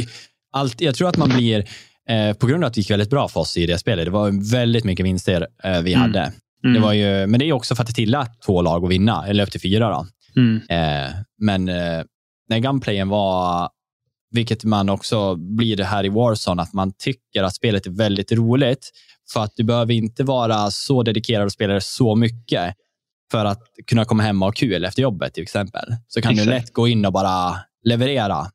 [0.51, 1.65] allt, jag tror att man blir,
[2.09, 4.11] eh, på grund av att det gick väldigt bra för oss i det spelet, det
[4.11, 6.01] var väldigt mycket vinster eh, vi mm.
[6.01, 6.31] hade.
[6.63, 6.73] Mm.
[6.73, 9.27] Det var ju, men det är också för att det tillät två lag att vinna,
[9.27, 9.89] eller upp till fyra.
[9.89, 10.07] Då.
[10.41, 10.61] Mm.
[10.69, 11.11] Eh,
[11.41, 12.03] men eh,
[12.49, 13.69] när gunplayen var,
[14.31, 18.31] vilket man också blir det här i Warzone, att man tycker att spelet är väldigt
[18.31, 18.91] roligt.
[19.33, 22.75] För att du behöver inte vara så dedikerad och spela det så mycket
[23.31, 25.95] för att kunna komma hem och ha kul efter jobbet till exempel.
[26.07, 26.47] Så kan Exakt.
[26.47, 28.47] du lätt gå in och bara leverera.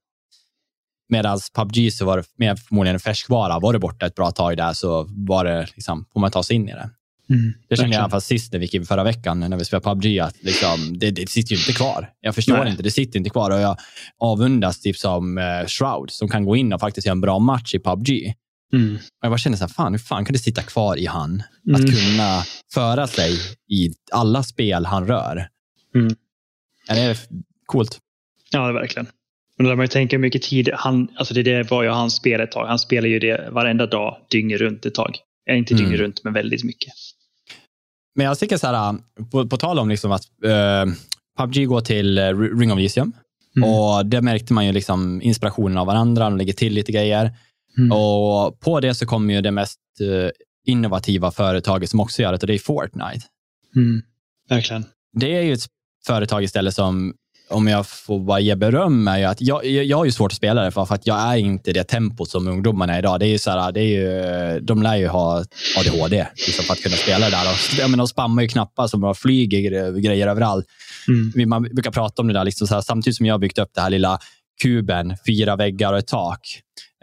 [1.08, 3.58] Medan PubG så var det mer förmodligen en färskvara.
[3.58, 6.56] Var du borta ett bra tag där så var det liksom, får man ta sig
[6.56, 6.90] in i det.
[7.30, 9.64] Mm, det kände jag i alla fall sist när vi gick förra veckan när vi
[9.64, 12.10] spelade PubG, att liksom, det, det sitter ju inte kvar.
[12.20, 12.70] Jag förstår Nej.
[12.70, 13.76] inte, det sitter inte kvar och jag
[14.18, 17.74] avundas typ som uh, Shroud som kan gå in och faktiskt göra en bra match
[17.74, 18.34] i PubG.
[18.72, 18.94] Mm.
[18.94, 21.42] Och jag bara känner så här, fan, hur fan kan det sitta kvar i han?
[21.68, 21.74] Mm.
[21.74, 22.42] Att kunna
[22.74, 23.32] föra sig
[23.68, 25.48] i alla spel han rör.
[25.94, 26.14] Mm.
[26.88, 27.18] Är det
[27.66, 27.98] coolt?
[28.50, 29.06] Ja, det är verkligen.
[29.62, 32.14] Men då man ju tänka hur mycket tid han, alltså det, det var ju hans
[32.14, 32.66] spel ett tag.
[32.66, 35.16] Han spelar ju det varenda dag, dygnet runt ett tag.
[35.50, 36.02] Äh, inte dygnet mm.
[36.02, 36.92] runt, men väldigt mycket.
[38.14, 38.96] Men jag tycker så här,
[39.30, 40.94] på, på tal om liksom att uh,
[41.38, 43.12] PubG går till uh, Ring of Elysium.
[43.56, 43.68] Mm.
[43.68, 47.32] Och det märkte man ju liksom inspirationen av varandra, de lägger till lite grejer.
[47.78, 47.92] Mm.
[47.92, 49.80] Och på det så kommer ju det mest
[50.66, 53.26] innovativa företaget som också gör det och det är Fortnite.
[53.76, 54.02] Mm.
[54.48, 54.84] Verkligen.
[55.12, 55.66] Det är ju ett
[56.06, 57.14] företag istället som
[57.52, 60.36] om jag får bara ge beröm, är ju att jag, jag har ju svårt att
[60.36, 63.20] spela det för att jag är inte det tempot som ungdomarna är idag.
[63.20, 65.44] Det är ju så här, det är ju, de lär ju ha
[65.78, 67.52] ADHD liksom, för att kunna spela det där.
[67.52, 70.66] Och, jag menar, de spammar ju knappar som bara flyger grejer överallt.
[71.08, 71.48] Mm.
[71.48, 73.70] Man brukar prata om det där, liksom så här, samtidigt som jag har byggt upp
[73.74, 74.18] det här lilla
[74.62, 76.40] kuben, fyra väggar och ett tak.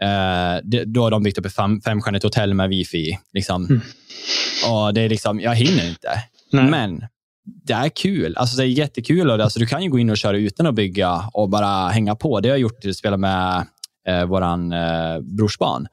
[0.02, 3.18] Eh, det, då har de byggt upp ett fem, femstjärnigt hotell med wifi.
[3.32, 3.66] Liksom.
[3.66, 3.80] Mm.
[4.70, 6.22] Och det är liksom, jag hinner inte.
[6.52, 6.70] Nej.
[6.70, 7.02] Men
[7.44, 8.36] det är kul.
[8.36, 9.30] Alltså det är jättekul.
[9.30, 12.14] Och alltså, du kan ju gå in och köra utan att bygga och bara hänga
[12.14, 12.40] på.
[12.40, 13.66] Det har jag gjort till att spela med
[14.08, 15.86] eh, våran eh, brorsbarn.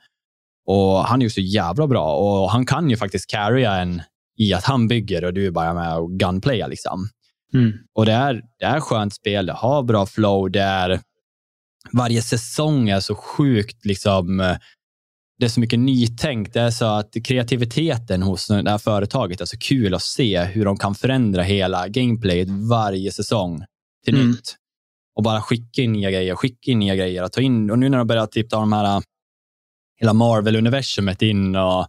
[0.66, 4.02] Och han är ju så jävla bra och han kan ju faktiskt carrya en
[4.38, 6.68] i att han bygger och du är bara med och gunplaya.
[6.68, 7.10] Liksom.
[7.54, 7.74] Mm.
[7.94, 11.00] Och det är, det är skönt spel, det har bra flow, det är,
[11.92, 14.56] varje säsong är så sjukt liksom,
[15.40, 16.54] det är så mycket nytänkt.
[16.54, 20.66] Det är så att kreativiteten hos det här företaget är så kul att se hur
[20.66, 23.66] de kan förändra hela gameplayet varje säsong
[24.06, 24.32] till mm.
[24.32, 24.56] nytt.
[25.16, 27.24] Och bara skicka in nya grejer, skicka in nya grejer.
[27.24, 29.04] Och, ta in, och nu när de börjar typ ta de här
[30.00, 31.88] hela Marvel-universumet in och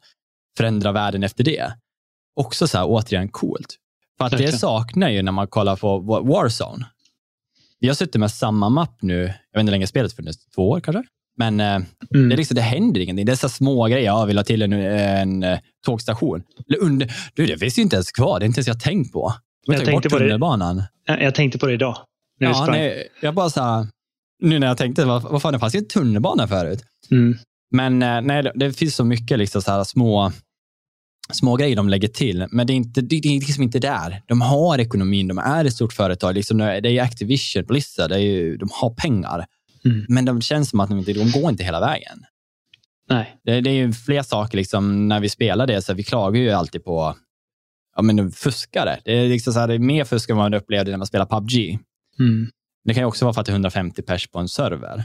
[0.56, 1.72] förändra världen efter det.
[2.36, 3.76] Också så här, återigen coolt.
[4.18, 6.86] För att det saknar ju när man kollar på Warzone.
[7.80, 10.70] Vi har suttit med samma mapp nu, jag vet inte hur länge spelet funnits, två
[10.70, 11.02] år kanske?
[11.38, 11.66] Men eh,
[12.14, 12.28] mm.
[12.28, 13.26] det, liksom, det händer ingenting.
[13.26, 14.04] Det är så små grejer.
[14.04, 16.42] Jag vill ha till en, en, en tågstation.
[16.68, 18.40] Eller under, du, det finns ju inte ens kvar.
[18.40, 19.34] Det är inte ens jag tänkt på.
[19.66, 20.24] Jag, jag tänkte på det.
[21.04, 21.96] Jag tänkte på det idag.
[22.38, 23.86] Ja, nej, jag bara så här,
[24.42, 26.84] nu när jag tänkte, vad, vad fan, det fanns ju en tunnelbana förut.
[27.10, 27.38] Mm.
[27.70, 30.32] Men eh, nej, det finns så mycket liksom så här små,
[31.32, 32.46] små grejer de lägger till.
[32.50, 34.22] Men det är, inte, det är liksom inte där.
[34.26, 36.34] De har ekonomin, de är ett stort företag.
[36.34, 39.46] Liksom, det är Activision, Blizzard, det är ju, de har pengar.
[39.84, 40.06] Mm.
[40.08, 42.24] Men de känns som att de, inte, de går inte hela vägen.
[43.08, 43.36] Nej.
[43.44, 46.50] Det, det är ju fler saker, liksom, när vi spelar det, så vi klagar ju
[46.50, 47.16] alltid på
[47.96, 48.98] ja, men fuskare.
[49.04, 51.06] Det är, liksom så här, det är mer fusk än vad man upplevde när man
[51.06, 51.78] spelar PubG.
[52.18, 52.50] Mm.
[52.84, 55.04] Det kan ju också vara för att det är 150 pers på en server.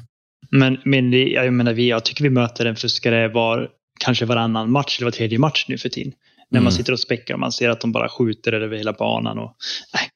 [0.49, 4.71] Men, men det, jag, menar, vi, jag tycker vi möter en fuskare var, kanske varannan
[4.71, 6.13] match eller var tredje match nu för tiden.
[6.49, 6.63] När mm.
[6.63, 9.39] man sitter och späckar och man ser att de bara skjuter över hela banan.
[9.39, 9.55] Och,
[9.93, 10.09] nej,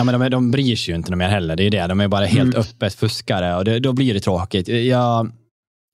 [0.00, 1.56] Ja, men de, de bryr sig ju inte mer heller.
[1.56, 1.86] Det är det.
[1.86, 2.60] De är bara helt mm.
[2.60, 4.68] öppet fuskare och det, då blir det tråkigt.
[4.68, 5.32] Jag,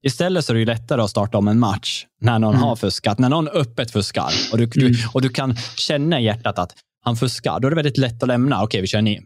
[0.03, 2.63] istället så är det lättare att starta om en match när någon mm.
[2.63, 3.19] har fuskat.
[3.19, 4.71] När någon öppet fuskar och du, mm.
[4.73, 7.59] du, och du kan känna i hjärtat att han fuskar.
[7.59, 8.63] Då är det väldigt lätt att lämna.
[8.63, 9.19] Okej, vi kör ny.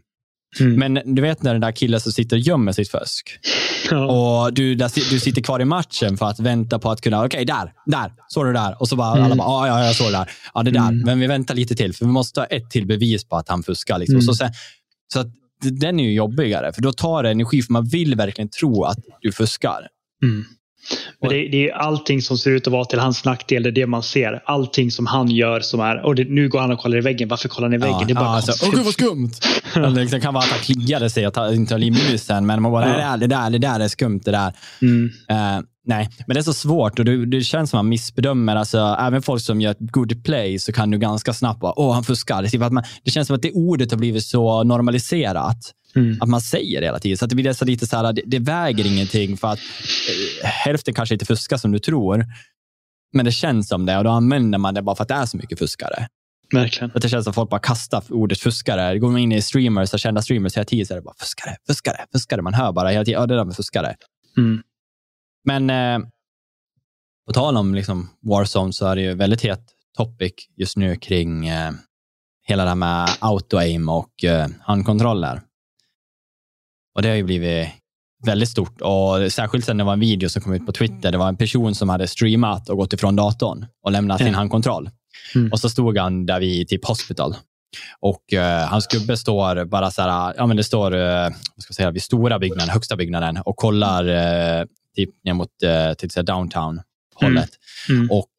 [0.60, 0.74] Mm.
[0.74, 3.38] Men du vet när den där killen som sitter och gömmer sitt fusk.
[3.90, 4.06] Ja.
[4.06, 7.26] Och du, där, du sitter kvar i matchen för att vänta på att kunna, okej,
[7.26, 8.80] okay, där, där, såg du där?
[8.80, 9.24] Och så bara, mm.
[9.24, 10.30] alla bara, ah, ja, jag såg det där.
[10.54, 10.88] Ja, det där.
[10.88, 10.98] Mm.
[10.98, 13.62] Men vi väntar lite till, för vi måste ha ett till bevis på att han
[13.62, 13.98] fuskar.
[13.98, 14.14] Liksom.
[14.14, 14.22] Mm.
[14.22, 14.52] Så, sen,
[15.12, 15.26] så att,
[15.60, 18.98] den är ju jobbigare, för då tar det energi, för man vill verkligen tro att
[19.20, 19.88] du fuskar.
[21.20, 23.72] Men det, det, är allting som ser ut att vara till hans nackdel, det är
[23.72, 24.42] det man ser.
[24.44, 27.28] Allting som han gör som är, och det, nu går han och kollar i väggen,
[27.28, 27.96] varför kollar han i väggen?
[28.00, 29.30] Ja, det är bara ja, alltså, Åh gud vad skumt!
[30.10, 32.92] Det kan vara att han kliade sig och inte har limmusen, men man bara, det,
[32.92, 34.52] där, det, där, det där är skumt det där.
[34.82, 35.04] Mm.
[35.04, 38.56] Uh, nej, men det är så svårt och det, det känns som att man missbedömer.
[38.56, 41.94] Alltså, även folk som gör ett good play så kan du ganska snabbt bara, åh
[41.94, 42.42] han fuskar.
[42.52, 45.72] Det, man, det känns som att det ordet har blivit så normaliserat.
[45.96, 46.22] Mm.
[46.22, 47.18] Att man säger det hela tiden.
[47.18, 49.58] Så att det blir så lite så här, det, det väger ingenting för att
[50.42, 52.26] eh, hälften kanske inte fuskar som du tror.
[53.12, 55.26] Men det känns som det och då använder man det bara för att det är
[55.26, 56.08] så mycket fuskare.
[56.52, 56.90] Verkligen.
[56.94, 58.98] Att det känns som att folk bara kastar ordet fuskare.
[58.98, 61.56] Går man in i streamers och kända streamers hela tiden så är det bara fuskare,
[61.66, 62.42] fuskare, fuskare.
[62.42, 63.94] Man hör bara hela tiden, ja det där med fuskare.
[64.36, 64.62] Mm.
[65.44, 66.08] Men eh,
[67.26, 69.64] på tal om liksom Warzone så är det ju väldigt het
[69.96, 71.72] topic just nu kring eh,
[72.44, 75.42] hela det här med auto-aim och uh, handkontroller.
[76.94, 77.68] Och det har ju blivit
[78.26, 78.80] väldigt stort.
[78.80, 81.12] Och Särskilt sen det var en video som kom ut på Twitter.
[81.12, 84.90] Det var en person som hade streamat och gått ifrån datorn och lämnat sin handkontroll.
[85.34, 85.52] Mm.
[85.52, 87.34] Och så stod han där vid typ hospital.
[88.00, 91.28] Och uh, hans gubbe står bara så här, ja men det står uh,
[91.58, 96.24] ska säga, vid stora byggnaden, högsta byggnaden och kollar uh, typ ner mot uh, till
[96.24, 96.80] downtown
[97.14, 97.50] hållet.
[97.88, 98.00] Mm.
[98.00, 98.10] Mm.
[98.10, 98.30] Och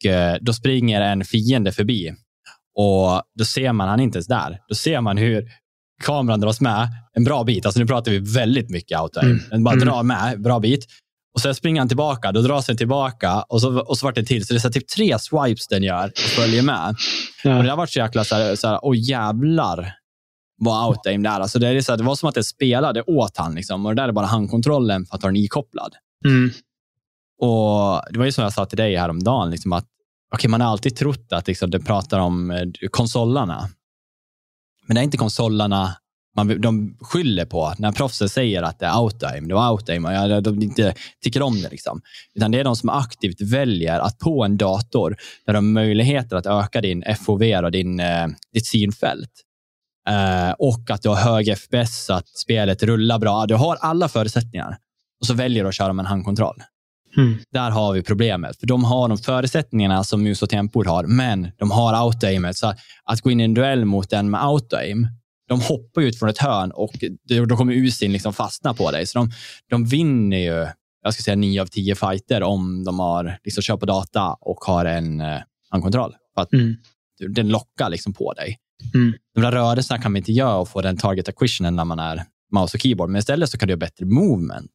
[0.42, 2.14] då springer en fiende förbi
[2.76, 4.60] och då ser man, han är inte ens där.
[4.68, 5.52] Då ser man hur
[6.04, 7.66] kameran dras med en bra bit.
[7.66, 9.40] Alltså nu pratar vi väldigt mycket auto mm.
[9.50, 9.88] Den bara mm.
[9.88, 10.86] drar med en bra bit.
[11.36, 14.24] Och sen springer han tillbaka, då dras den tillbaka och så, och så vart det
[14.24, 14.46] till.
[14.46, 16.96] Så det är så typ tre swipes den gör och följer med.
[17.44, 17.58] Ja.
[17.58, 19.96] Och det har varit så jäkla så här, så här åh jävlar
[20.58, 21.40] vad out-aim det är.
[21.40, 23.56] Alltså det, är så här, det var som att det spelade åt han.
[23.56, 23.86] Liksom.
[23.86, 25.96] Och det där är bara handkontrollen för att ha den ikopplad.
[26.26, 26.52] Mm.
[27.42, 29.86] Och Det var ju som jag sa till dig häromdagen, liksom att
[30.36, 33.70] okay, man har alltid trott att liksom, det pratar om eh, konsolerna.
[34.86, 35.96] Men det är inte konsolerna
[36.36, 39.48] man, de skyller på när proffsen säger att det är out-aim.
[39.48, 41.70] Det var out-aim och de inte tycker om det.
[41.70, 42.02] Liksom.
[42.36, 46.36] Utan det är de som aktivt väljer att på en dator där de har möjligheter
[46.36, 49.32] att öka din FOV och din, eh, ditt synfält
[50.10, 53.46] eh, och att du har hög FPS, så att spelet rullar bra.
[53.46, 54.78] Du har alla förutsättningar
[55.20, 56.64] och så väljer du att köra med en handkontroll.
[57.18, 57.38] Mm.
[57.52, 58.60] Där har vi problemet.
[58.60, 62.58] För de har de förutsättningarna som mus och tempor har, men de har auto-aimet.
[62.58, 62.74] Så
[63.04, 65.08] att gå in i en duell mot en med auto-aim,
[65.48, 66.94] de hoppar ut från ett hörn och
[67.48, 69.06] då kommer Usin liksom fastna på dig.
[69.06, 69.32] Så de,
[69.70, 70.68] de vinner ju,
[71.04, 74.58] jag ska säga nio av tio fighter om de har liksom kör på data och
[74.58, 76.16] har en eh, handkontroll.
[76.36, 76.76] För att mm.
[77.30, 78.58] Den lockar liksom på dig.
[78.94, 79.14] Mm.
[79.36, 82.24] De där rörelserna kan man inte göra och få den target acquisitionen när man är
[82.52, 83.10] mouse och keyboard.
[83.10, 84.72] Men istället så kan du göra bättre movement.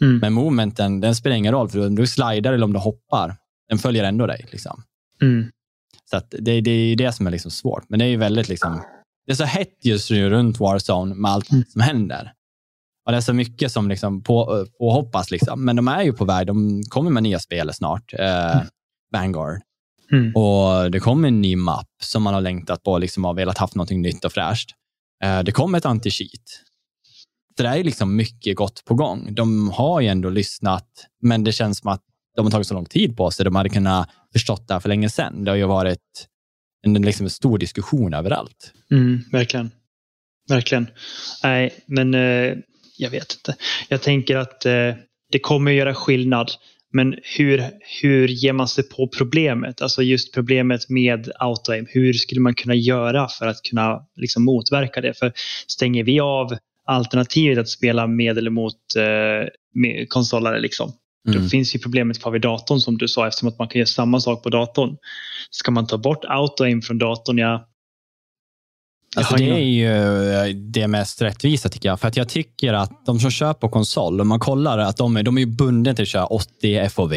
[0.00, 0.18] Mm.
[0.18, 3.36] Men movementen, den spelar ingen roll, för om du slidar eller om du hoppar,
[3.68, 4.46] den följer ändå dig.
[4.52, 4.82] Liksom.
[5.22, 5.50] Mm.
[6.10, 7.84] Så det, det är det som är liksom svårt.
[7.88, 8.82] Men det är ju väldigt liksom,
[9.26, 11.64] det är så hett just nu runt Warzone med allt mm.
[11.68, 12.32] som händer.
[13.06, 15.30] Och det är så mycket som liksom på, påhoppas.
[15.30, 15.64] Liksom.
[15.64, 16.46] Men de är ju på väg.
[16.46, 18.14] De kommer med nya spel snart.
[18.18, 18.66] Eh, mm.
[19.12, 19.60] Vanguard.
[20.12, 20.36] Mm.
[20.36, 23.74] Och Det kommer en ny mapp som man har längtat på liksom har velat haft
[23.74, 24.70] något nytt och fräscht.
[25.24, 26.62] Eh, det kommer ett anti-cheat.
[27.56, 29.34] Så det är liksom mycket gott på gång.
[29.34, 30.88] De har ju ändå lyssnat,
[31.22, 32.02] men det känns som att
[32.36, 33.44] de har tagit så lång tid på sig.
[33.44, 35.44] De hade kunnat förstått det här för länge sedan.
[35.44, 36.28] Det har ju varit
[36.82, 38.72] en, liksom en stor diskussion överallt.
[38.90, 39.70] Mm, verkligen.
[40.48, 40.86] Verkligen.
[41.42, 42.54] Nej, men eh,
[42.98, 43.56] jag vet inte.
[43.88, 44.94] Jag tänker att eh,
[45.32, 46.50] det kommer att göra skillnad.
[46.92, 47.64] Men hur,
[48.02, 49.82] hur ger man sig på problemet?
[49.82, 51.86] Alltså just problemet med autoaim.
[51.90, 55.14] Hur skulle man kunna göra för att kunna liksom motverka det?
[55.14, 55.32] För
[55.66, 60.60] stänger vi av alternativet att spela med eller mot eh, med konsoler.
[60.60, 60.92] Liksom.
[61.28, 61.42] Mm.
[61.42, 63.86] Då finns ju problemet kvar vid datorn som du sa eftersom att man kan göra
[63.86, 64.96] samma sak på datorn.
[65.50, 67.68] Ska man ta bort auto-aim från datorn, ja.
[69.16, 69.92] Alltså det är ju
[70.32, 72.00] eh, det mest rättvisa tycker jag.
[72.00, 75.16] För att jag tycker att de som kör på konsol, om man kollar att de
[75.16, 77.12] är, de är bundna till att köra 80 FOV.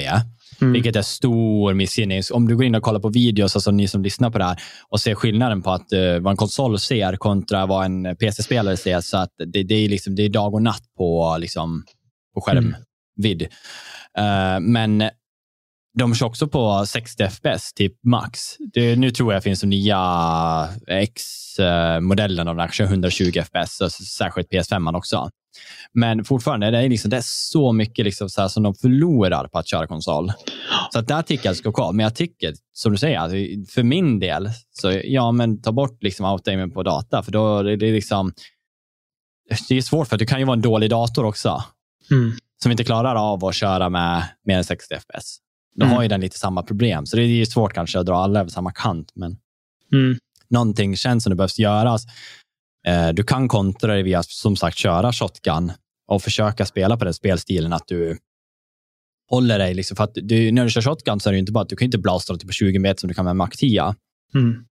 [0.62, 0.74] Mm.
[0.74, 2.22] Vilket är stor missgynning.
[2.32, 4.58] Om du går in och kollar på videos, alltså ni som lyssnar på det här,
[4.90, 9.02] och ser skillnaden på att, uh, vad en konsol ser kontra vad en PC-spelare ser.
[9.02, 11.84] Så att det, det, är liksom, det är dag och natt på, liksom,
[12.34, 13.48] på skärmvidd.
[14.18, 14.56] Mm.
[14.56, 15.10] Uh, men
[16.00, 18.40] de kör också på 60 FPS, typ max.
[18.74, 23.78] Det, nu tror jag finns de nya X-modellerna, de kör 120 FPS,
[24.18, 25.30] särskilt PS5 också.
[25.94, 29.60] Men fortfarande, det är, liksom, det är så mycket liksom så som de förlorar på
[29.60, 30.32] att köra konsol.
[30.94, 31.94] Så att där tycker jag det ska kvar.
[31.94, 33.30] Men jag tycker, som du säger,
[33.72, 37.24] för min del, så ja, men ta bort liksom outaimen på data.
[37.24, 38.34] För då det, det är liksom,
[39.70, 41.64] det är svårt för att du kan ju vara en dålig dator också.
[42.12, 42.32] Mm.
[42.64, 45.38] Som inte klarar av att köra med mer än 60 FPS.
[45.76, 45.96] Då mm.
[45.96, 47.06] har ju den lite samma problem.
[47.06, 49.12] Så det är svårt kanske att dra alla över samma kant.
[49.16, 49.38] Men
[49.94, 50.18] mm.
[50.50, 52.06] någonting känns som det behövs göras.
[52.88, 55.72] Eh, du kan kontra det via, som sagt, köra shotgun
[56.08, 58.18] och försöka spela på den spelstilen att du
[59.30, 59.74] håller dig.
[59.74, 61.76] Liksom, för att du, när du kör shotgun så är det inte bara att du
[61.76, 63.96] kan inte blasta på 20 meter som du kan med Mac 10.
[64.36, 64.66] Mm.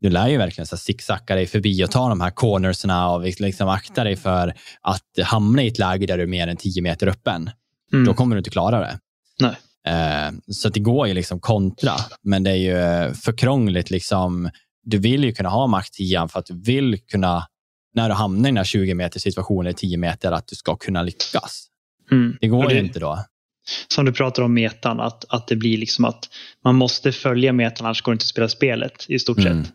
[0.00, 3.68] Du lär ju verkligen så zigzacka dig förbi och ta de här cornerserna och liksom
[3.68, 7.06] akta dig för att hamna i ett läge där du är mer än 10 meter
[7.06, 7.50] öppen.
[7.92, 8.04] Mm.
[8.04, 8.98] Då kommer du inte klara det.
[9.40, 9.56] Nej.
[9.88, 11.92] Eh, så det går ju liksom kontra,
[12.22, 13.90] men det är ju för krångligt.
[13.90, 14.50] Liksom.
[14.82, 17.46] Du vill ju kunna ha Mac 10 för att du vill kunna
[17.94, 21.02] när du hamnar i den här 20 meter situationen, 10 meter, att du ska kunna
[21.02, 21.66] lyckas.
[22.10, 22.36] Mm.
[22.40, 23.24] Det går det, ju inte då.
[23.88, 26.28] Som du pratar om metan, att, att det blir liksom att
[26.64, 29.64] man måste följa metan, annars går det inte att spela spelet i stort mm.
[29.64, 29.72] sett.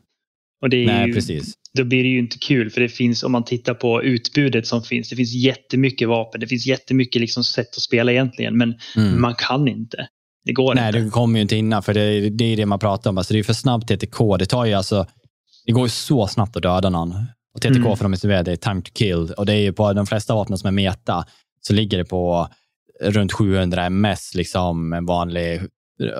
[0.62, 1.54] Och det Nej, ju, precis.
[1.74, 4.84] Då blir det ju inte kul för det finns, om man tittar på utbudet som
[4.84, 9.22] finns, det finns jättemycket vapen, det finns jättemycket liksom sätt att spela egentligen, men mm.
[9.22, 10.08] man kan inte.
[10.45, 11.00] Det går Nej, inte.
[11.00, 13.17] det kommer ju inte innan, för det, det är det man pratar om.
[13.17, 14.38] Alltså, det är för snabbt TTK.
[14.39, 15.08] Det tar ju alltså
[15.65, 17.15] det går ju så snabbt att döda någon.
[17.54, 17.98] Och TTK Mm.
[17.98, 19.34] för de är det är time to kill.
[19.38, 21.26] Och det är ju på de flesta vapen som är meta
[21.62, 22.48] så ligger det på
[23.02, 25.62] runt 700 ms, liksom en vanlig.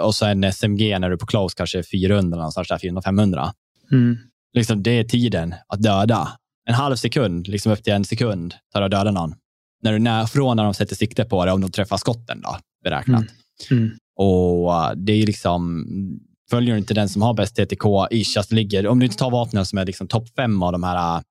[0.02, 3.52] Och så en SMG när du är på close kanske 400, någonstans där 400-500.
[3.92, 4.18] Mm.
[4.54, 6.30] Liksom, det är tiden att döda.
[6.66, 9.36] En halv sekund, liksom upp till en sekund, tar det att döda någon.
[9.82, 12.42] När du är nära från när de sätter sikte på det, om de träffar skotten
[12.42, 13.26] då, beräknat.
[13.72, 13.84] Mm.
[13.84, 13.98] Mm.
[14.16, 15.86] Och uh, det är liksom,
[16.50, 19.66] följer du inte den som har bäst TTK-ish, alltså ligger, om du inte tar vapnen
[19.66, 21.22] som är liksom topp fem av de här uh,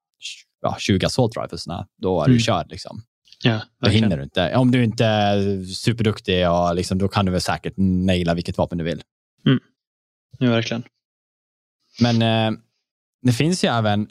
[0.63, 2.41] ja, 20 assault riflesna, då är du Mm.
[2.41, 2.71] körd.
[2.71, 3.03] Liksom.
[3.45, 4.57] Ja, Då hinner du inte.
[4.57, 8.79] Om du inte är superduktig, och liksom, då kan du väl säkert naila vilket vapen
[8.79, 9.03] du vill.
[10.39, 10.83] Ja, verkligen.
[12.01, 12.61] Men eh,
[13.23, 14.09] det finns ju även,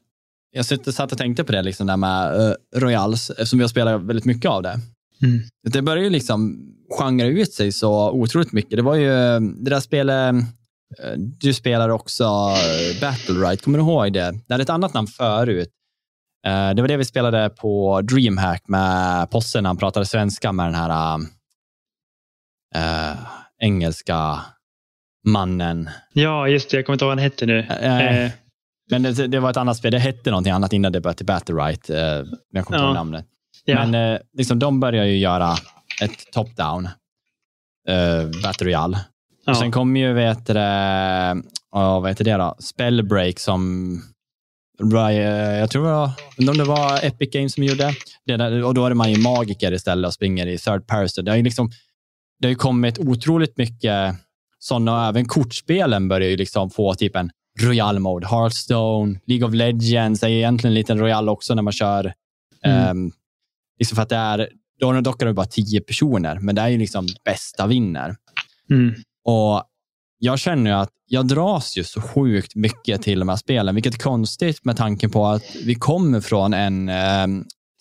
[0.51, 4.01] jag satt och tänkte på det, liksom där med uh, Royals, eftersom vi har spelat
[4.01, 4.79] väldigt mycket av det.
[5.23, 5.39] Mm.
[5.63, 6.59] Det börjar ju liksom
[6.99, 8.77] genra ut sig så otroligt mycket.
[8.77, 10.35] Det var ju eh, det där spelet,
[11.03, 12.23] eh, du spelar också
[13.01, 14.39] Battle Right, kommer du ihåg det?
[14.47, 15.69] Det hade ett annat namn förut.
[16.75, 20.75] Det var det vi spelade på DreamHack med Posse när han pratade svenska med den
[20.75, 21.19] här
[22.75, 23.17] äh,
[23.59, 24.39] engelska
[25.25, 25.89] mannen.
[26.13, 26.77] Ja, just det.
[26.77, 27.59] Jag kommer inte ihåg vad han hette nu.
[27.59, 28.31] Eh,
[28.89, 29.91] Men det, det var ett annat spel.
[29.91, 31.89] Det hette någonting annat innan det började till Battle Right.
[31.89, 33.25] Eh, men jag kommer inte ihåg namnet.
[33.65, 33.85] ja.
[33.85, 35.55] Men eh, liksom, de börjar ju göra
[36.01, 36.85] ett top-down
[37.87, 38.99] eh, Battle Royale.
[39.45, 39.51] ja.
[39.51, 40.61] Och sen kom ju, vet det,
[41.71, 42.55] ja, vad heter det då?
[42.59, 43.93] Spellbreak som,
[44.93, 45.13] eh,
[45.59, 46.11] jag tror det var,
[46.51, 47.93] om det var Epic Games som gjorde
[48.25, 48.63] det.
[48.63, 51.25] Och då är man ju magiker istället och springer i third person.
[51.25, 51.71] Det har ju liksom,
[52.39, 54.15] det har ju kommit otroligt mycket
[54.59, 58.27] sådana, även kortspelen börjar ju liksom få typ en Royal Mode.
[58.27, 62.13] Hearthstone, League of Legends är egentligen en liten Royal också när man kör.
[62.65, 62.77] Mm.
[62.89, 63.11] ehm,
[63.79, 66.77] liksom för att det är, då dockar det bara tio personer, men det är ju
[66.77, 68.15] liksom bästa vinner.
[68.69, 68.95] Mm.
[69.25, 69.63] Och
[70.19, 73.93] jag känner ju att jag dras ju så sjukt mycket till de här spelen, vilket
[73.93, 77.27] är konstigt med tanke på att vi kommer från en eh,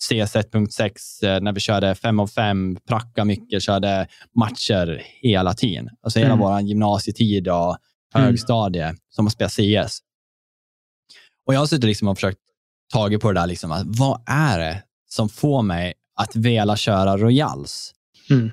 [0.01, 4.07] CS 1.6 eh, när vi körde 5 av 5, pracka mycket, körde
[4.41, 5.89] matcher hela tiden.
[6.03, 6.45] Alltså hela Mm.
[6.47, 7.77] vår gymnasietid och
[8.15, 9.99] högstadie som att spela CS.
[11.47, 12.41] Och jag har suttit liksom och försökt
[12.93, 17.17] tagit på det där, liksom, att vad är det som får mig att vilja köra
[17.17, 17.93] Royals?
[18.31, 18.51] Mm.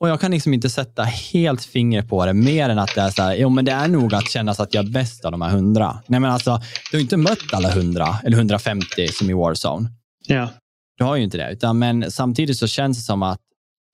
[0.00, 3.10] Och jag kan liksom inte sätta helt finger på det, mer än att det är
[3.10, 5.42] så här, jo men det är nog att kännas att jag är bäst av de
[5.42, 6.02] här hundra.
[6.06, 9.90] Nej men alltså, du har inte mött alla hundra, eller 150 som i Warzone.
[10.26, 10.48] Ja.
[10.96, 13.40] Du har ju inte det, utan men samtidigt så känns det som att,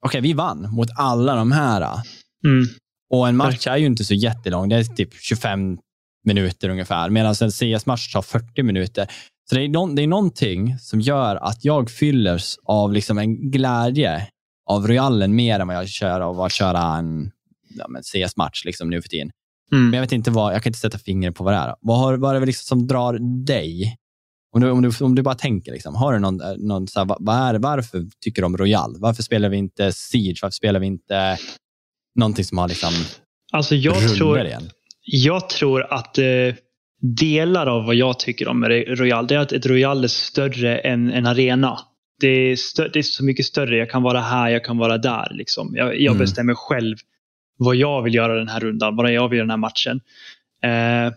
[0.06, 2.00] okej vi vann mot alla de här.
[2.44, 2.68] Mm.
[3.10, 5.78] Och en match är ju inte så jättelång, det är typ 25
[6.24, 9.06] minuter ungefär, medan en CS-match tar 40 minuter.
[9.48, 13.50] Så det är, någon, det är någonting som gör att jag fyllers av liksom en
[13.50, 14.28] glädje
[14.70, 17.30] av Royalen mer än vad jag kör av att köra en
[17.78, 19.30] ja, men CS-match liksom nu för tiden.
[19.70, 19.94] Men Mm.
[19.94, 21.74] jag vet inte vad, jag kan inte sätta fingret på vad det är.
[21.80, 23.96] Vad, har, vad är det liksom som drar dig?
[24.54, 27.06] Om du, om du, om du bara tänker, liksom, har du någon, någon så här,
[27.06, 28.94] vad, vad är, det- varför tycker du om Royal?
[28.98, 30.38] Varför spelar vi inte Siege?
[30.42, 31.38] Varför spelar vi inte
[32.14, 32.92] någonting som har liksom
[33.52, 34.70] Alltså jag tror, igen?
[35.02, 36.24] jag tror att eh,
[37.20, 41.12] delar av vad jag tycker om Royal, det är att ett Royal är större än
[41.12, 41.78] en arena.
[42.20, 43.76] Det är, stö- det är så mycket större.
[43.76, 45.28] Jag kan vara här, jag kan vara där.
[45.30, 45.72] Liksom.
[45.76, 46.18] Jag, jag Mm.
[46.18, 46.96] bestämmer själv
[47.58, 50.00] vad jag vill göra den här rundan, vad jag vill göra den här matchen.
[50.62, 51.12] Eh,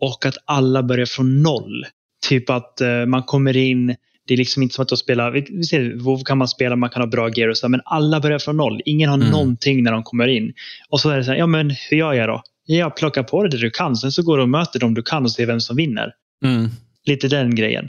[0.00, 1.86] och att alla börjar från noll.
[2.28, 3.96] Typ att eh, man kommer in,
[4.28, 6.76] det är liksom inte som att de spelar, vi, vi ser, WoW kan man spela,
[6.76, 8.80] man kan ha bra gear och så, men alla börjar från noll.
[8.84, 9.28] Ingen har Mm.
[9.30, 10.52] någonting när de kommer in.
[10.88, 12.42] Och så är det så här, ja men hur gör jag då?
[12.66, 15.02] Ja, plocka på dig det du kan, sen så går du och möter dem du
[15.02, 16.12] kan och ser vem som vinner.
[16.44, 16.68] Mm.
[17.06, 17.84] Lite den grejen.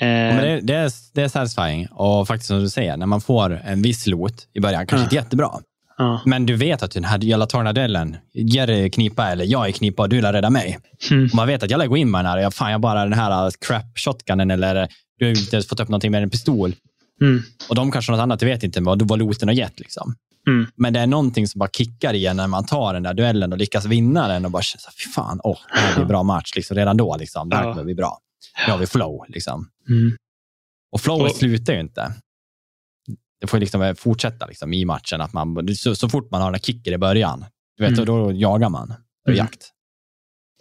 [0.00, 1.86] Eh, det, det, är, det är satisfying.
[1.90, 5.04] Och faktiskt som du säger, när man får en viss loot i början, kanske Ja.
[5.04, 5.50] inte jättebra,
[5.98, 6.22] ja.
[6.26, 7.18] men du vet att den här
[7.66, 10.78] här delen, Jerry knipa eller jag är knipa och du lär rädda mig.
[11.10, 11.28] Mm.
[11.34, 13.12] Man vet att jag lär gå in med den här, jag, fan, jag bara den
[13.12, 16.74] här crap shotgunnen eller du har inte ens fått upp någonting med en pistol.
[17.20, 17.42] Mm.
[17.68, 19.80] Och de kanske har något annat, du vet inte vad, vad looten har gett.
[19.80, 20.14] Liksom.
[20.48, 20.66] Mm.
[20.76, 23.58] Men det är någonting som bara kickar igen när man tar den där duellen och
[23.58, 24.62] lyckas vinna den och bara
[24.98, 27.16] fy fan, åh, det här blir bra match liksom, redan då.
[27.16, 27.48] Liksom.
[27.48, 27.72] Det här Ja.
[27.72, 28.18] kommer bli bra.
[28.66, 29.24] Nu har vi flow.
[29.28, 29.68] Liksom.
[29.88, 30.16] Mm.
[30.92, 32.14] Och flowet Och- slutar ju inte.
[33.40, 35.20] Det får ju liksom fortsätta liksom, i matchen.
[35.20, 37.44] Att man, så, så fort man har den här kicken i början,
[37.76, 38.04] du vet, Mm.
[38.04, 38.88] då, då jagar man.
[38.88, 39.36] Då är det Mm.
[39.46, 39.70] jakt.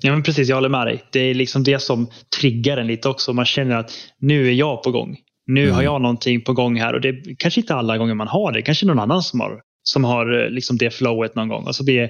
[0.01, 0.49] Ja, men precis.
[0.49, 1.03] Jag håller med dig.
[1.11, 2.07] Det är liksom det som
[2.39, 3.33] triggar en lite också.
[3.33, 5.17] Man känner att nu är jag på gång.
[5.47, 5.75] Nu Mm.
[5.75, 6.93] har jag någonting på gång här.
[6.93, 8.61] Och det är kanske inte alla gånger man har det.
[8.61, 11.63] Kanske någon annan som har, som har eh, liksom det flowet någon gång.
[11.67, 12.07] Och så blir det,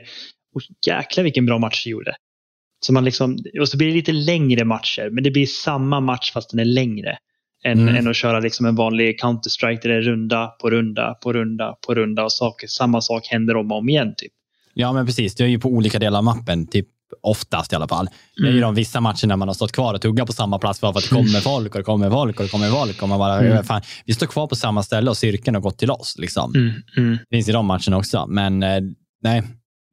[0.55, 2.15] oh, jäklar vilken bra match du gjorde.
[2.85, 5.09] Så man liksom, och så blir det lite längre matcher.
[5.11, 7.17] Men det blir samma match fast den är längre.
[7.63, 7.95] Än, Mm.
[7.95, 11.75] än att köra liksom en vanlig Counter-Strike där det är runda på runda på runda
[11.87, 12.23] på runda.
[12.23, 14.13] Och saker, samma sak händer om och om igen.
[14.17, 14.31] Typ.
[14.73, 15.35] Ja, men precis.
[15.35, 16.67] Du är ju på olika delar av mappen.
[16.67, 16.87] Typ
[17.23, 18.07] oftast i alla fall.
[18.35, 18.61] Det är ju Mm.
[18.61, 20.99] de vissa matcher när man har stått kvar och tuggat på samma plats bara för
[20.99, 23.01] att det kommer folk och det kommer folk och det kommer folk.
[23.01, 23.63] Och man bara, Mm.
[23.63, 26.15] fan, vi står kvar på samma ställe och cirkeln har gått till oss.
[26.17, 26.55] Liksom.
[26.55, 28.25] Mm, mm, Det finns i de matcherna också.
[28.27, 29.41] Men eh, nej.
[29.41, 29.41] nej,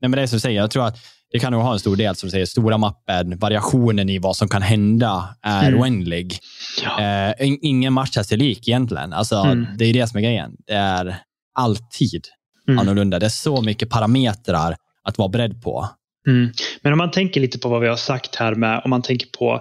[0.00, 0.60] men det är som du säger.
[0.60, 0.96] Jag tror att
[1.32, 4.36] det kan nog ha en stor del, som du säger, stora mappen, variationen i vad
[4.36, 5.80] som kan hända är Mm.
[5.80, 6.38] oändlig.
[6.84, 7.00] ja.
[7.02, 9.12] Eh, in- ingen match är sig lik egentligen.
[9.12, 9.66] Alltså, Mm.
[9.78, 10.50] Det är det som är grejen.
[10.66, 11.16] Det är
[11.58, 12.22] alltid
[12.68, 12.78] Mm.
[12.78, 13.18] annorlunda.
[13.18, 15.88] Det är så mycket parametrar att vara beredd på.
[16.28, 16.50] Mm.
[16.82, 19.26] Men om man tänker lite på vad vi har sagt här med, om man tänker
[19.38, 19.60] på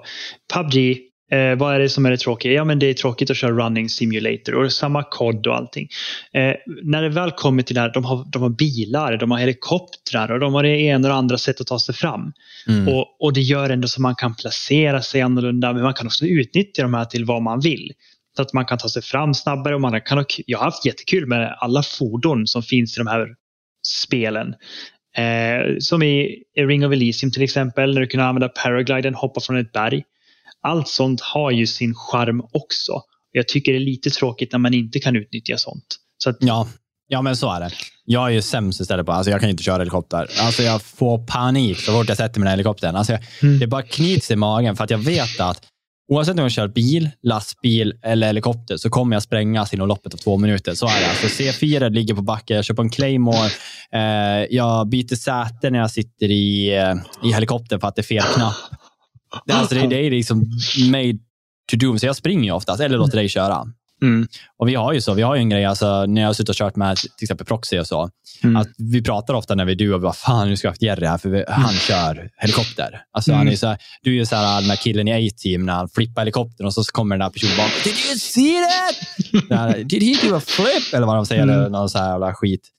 [0.53, 0.97] PubG,
[1.31, 2.53] eh, vad är det som är det tråkiga?
[2.53, 5.87] Ja, men det är tråkigt att köra running simulator och samma kod och allting.
[6.33, 6.53] Eh,
[6.83, 10.31] när det väl kommer till det här, de har, de har bilar, de har helikoptrar
[10.31, 12.33] och de har det ena och det andra sätt att ta sig fram.
[12.67, 12.87] Mm.
[12.87, 16.25] Och, och det gör ändå så man kan placera sig annorlunda, men man kan också
[16.25, 17.91] utnyttja de här till vad man vill.
[18.35, 20.85] Så att man kan ta sig fram snabbare och man kan ha, jag har haft
[20.85, 23.27] jättekul med alla fordon som finns i de här
[23.87, 24.55] spelen.
[25.17, 29.57] Eh, som i Ring of Elysium till exempel, när du kan använda paragliden, hoppa från
[29.57, 30.03] ett berg.
[30.61, 33.01] Allt sånt har ju sin charm också.
[33.31, 35.85] Jag tycker det är lite tråkigt när man inte kan utnyttja sånt.
[36.17, 36.67] Så att, Ja.
[37.07, 37.69] ja, men så är det.
[38.05, 40.27] Jag är ju sämst istället på, alltså jag kan inte köra helikopter.
[40.39, 42.95] Alltså jag får panik så fort jag sätter mig i helikoptern.
[42.95, 43.59] Alltså jag, Mm.
[43.59, 45.61] Det bara knyts i magen för att jag vet att
[46.07, 50.17] oavsett om jag kör bil, lastbil eller helikopter så kommer jag sprängas inom loppet av
[50.17, 50.73] två minuter.
[50.73, 51.09] Så är det.
[51.09, 53.51] Alltså C4 ligger på backen, jag kör på en Claymore,
[53.91, 58.03] eh, jag byter säte när jag sitter i, eh, i helikoptern för att det är
[58.03, 58.55] fel knapp.
[59.45, 60.43] Det, alltså det, det är liksom
[60.91, 61.17] made
[61.71, 63.65] to do, så jag springer ju oftast eller låter dig köra
[64.01, 64.27] mm,
[64.57, 66.49] Och vi har ju så, vi har ju en grej, alltså, när jag har suttit
[66.49, 68.09] och kört med till exempel Proxy och så,
[68.43, 70.65] mm, att vi pratar ofta när vi är du och vi bara, fan nu ska
[70.67, 73.01] jag haft Jerry här, för vi, han kör helikopter.
[73.11, 75.27] Alltså, han är ju så här, du är ju så här, den här killen i
[75.27, 77.71] A-team när han flippar helikoptern och så kommer den där personen bakom.
[77.83, 79.07] Did you see that?
[79.49, 80.93] Den här, Did he do a flip?
[80.93, 81.55] Eller vad de säger, Mm.
[81.55, 82.69] eller någon så här jävla skit.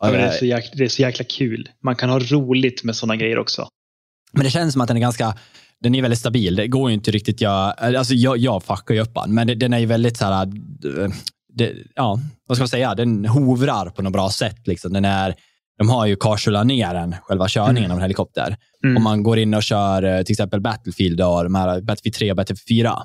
[0.00, 1.68] ja, det, är så jäkla, det är så jäkla kul.
[1.84, 3.68] Man kan ha roligt med sådana grejer också.
[4.32, 5.34] Men det känns som att den är ganska,
[5.82, 6.56] den är väldigt stabil.
[6.56, 9.72] Det går ju inte riktigt, jag, alltså jag, jag fuckar ju upp den, men den
[9.72, 11.10] är ju väldigt så här, eh,
[11.54, 14.66] det, ja, vad ska man säga, den hovrar på något bra sätt.
[14.66, 14.92] Liksom.
[14.92, 15.34] Den är,
[15.78, 17.90] de har ju carsulat ner den, själva körningen Mm.
[17.90, 18.56] av en helikopter.
[18.84, 18.96] Mm.
[18.96, 22.30] Om man går in och kör eh, till exempel Battlefield och de här Battlefield 3
[22.30, 22.98] och Battlefield 4.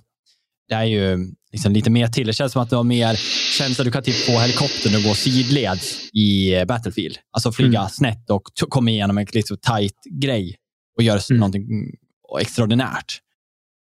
[0.70, 1.18] Det är ju
[1.52, 2.28] liksom lite mer till.
[2.28, 3.16] Det känns som att du har mer
[3.58, 3.84] känsla.
[3.84, 7.16] Du kan typ få helikoptern att gå sidleds i eh, Battlefield.
[7.32, 7.90] Alltså flyga Mm.
[7.90, 10.56] snett och komma igenom en liksom tight grej
[10.98, 11.40] och göra Mm.
[11.40, 11.66] någonting
[12.42, 13.20] extraordinärt.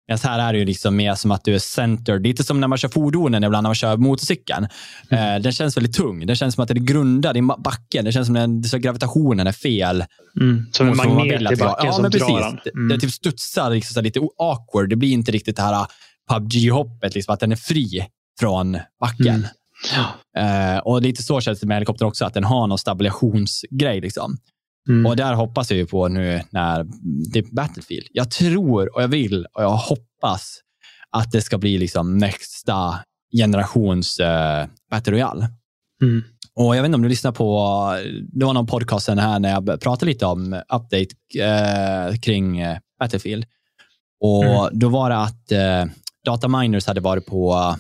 [0.07, 2.23] Men här är det ju liksom mer som att du är centered.
[2.23, 4.67] Lite som när man kör fordonen ibland när man kör motorcykeln.
[5.09, 5.35] Mm.
[5.35, 6.25] Eh, den känns väldigt tung.
[6.25, 8.05] Den känns som att den är grundad i backen.
[8.05, 10.05] Det känns som att den, så gravitationen är fel.
[10.39, 10.65] Mm.
[10.71, 12.35] Som en magnet i backen ja, som men drar precis.
[12.45, 12.59] den.
[12.63, 12.87] Det, Mm.
[12.87, 14.89] det typ studsar liksom lite awkward.
[14.89, 15.85] Det blir inte riktigt det här
[16.29, 18.07] PubG-hoppet, liksom, att den är fri
[18.39, 19.27] från backen.
[19.27, 19.47] Mm.
[19.95, 20.75] Ja.
[20.75, 24.01] Eh, och lite så känns det med helikoptern också, att den har någon stabilisationsgrej.
[24.01, 24.37] Liksom.
[24.89, 25.05] Mm.
[25.05, 26.86] Och där hoppas jag ju på nu när
[27.34, 28.07] det är Battlefield.
[28.11, 30.59] Jag tror och jag vill och jag hoppas
[31.09, 32.99] att det ska bli liksom nästa
[33.38, 35.49] generations uh, Battle Royale.
[36.01, 36.23] Mm.
[36.55, 37.47] Och jag vet inte om du lyssnar på,
[38.34, 41.07] det var någon podcast här när jag pratade lite om update
[41.39, 43.45] eh, kring eh, Battlefield.
[44.21, 44.79] Och Mm.
[44.79, 45.86] då var det att eh,
[46.25, 47.75] dataminers hade varit på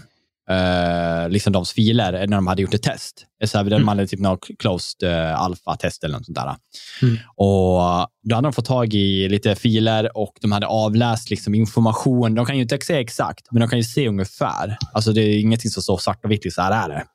[0.49, 3.25] eh, liksom de filer när de hade gjort ett test.
[3.45, 3.79] Så här, Mm.
[3.79, 6.55] De hade typ något closed eh, alpha-test eller något sånt där.
[7.01, 7.17] Mm.
[7.35, 12.35] Och då hade de fått tag i lite filer och de hade avläst liksom information.
[12.35, 14.77] De kan ju inte säga exakt, men de kan ju se ungefär.
[14.93, 17.05] Alltså det är ingenting som står svart och vitt, så här är det.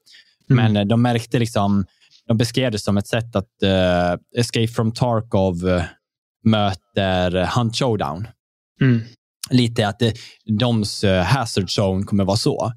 [0.51, 0.73] Mm.
[0.73, 1.87] Men eh, de märkte liksom,
[2.29, 5.83] de beskrev det som ett sätt att uh, Escape from Tarkov eh,
[6.45, 8.29] möter Hunt Showdown.
[8.81, 9.03] Mm.
[9.51, 10.15] Lite att det,
[10.59, 12.73] doms hazard zone kommer vara så.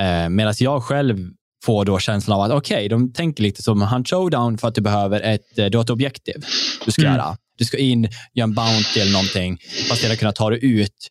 [0.00, 1.30] Uh, Medan jag själv
[1.64, 4.80] får då känslan av att okej, de tänker lite som Hunt Showdown för att du
[4.80, 6.44] behöver ett, eh, du har ett objektiv
[6.84, 7.14] du ska Mm.
[7.14, 7.36] göra.
[7.58, 8.02] Du ska in,
[8.34, 11.08] göra en bounty eller någonting, fast sedan kunna ta dig ut.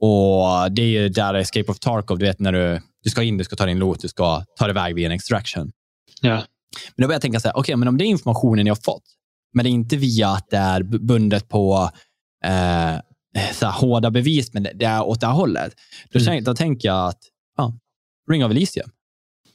[0.00, 3.38] Och Det är ju där Escape of Tarkov, du vet när du, du ska in,
[3.38, 5.70] du ska ta din loot, du ska ta dig iväg vid en extraction.
[6.20, 6.34] Ja.
[6.96, 8.82] Men då börjar jag tänka så här, okej, men om det är informationen jag har
[8.82, 9.02] fått,
[9.54, 11.90] men det är inte via att det är bundet på
[12.44, 12.94] eh,
[13.54, 15.72] så hårda bevis, men det- det är åt det här hållet.
[16.12, 16.26] Då, Mm.
[16.26, 17.18] tänk, då tänker jag att,
[17.56, 17.72] ja,
[18.30, 18.90] Ring of Elysium.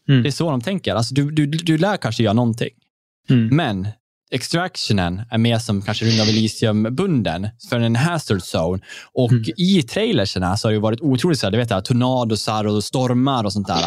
[0.09, 0.24] Mm.
[0.24, 0.95] Det är så de tänker.
[0.95, 2.69] Alltså, du, du, du lär kanske göra någonting,
[3.30, 3.55] Mm.
[3.55, 3.88] men
[4.32, 8.80] extractionen är mer som kanske Ring of Elysium-bunden för en hazard zone.
[9.13, 9.43] Och Mm.
[9.57, 13.43] i trailerserna så har det varit otroligt så här, du vet, här, tornadosar och stormar
[13.43, 13.82] och sånt där.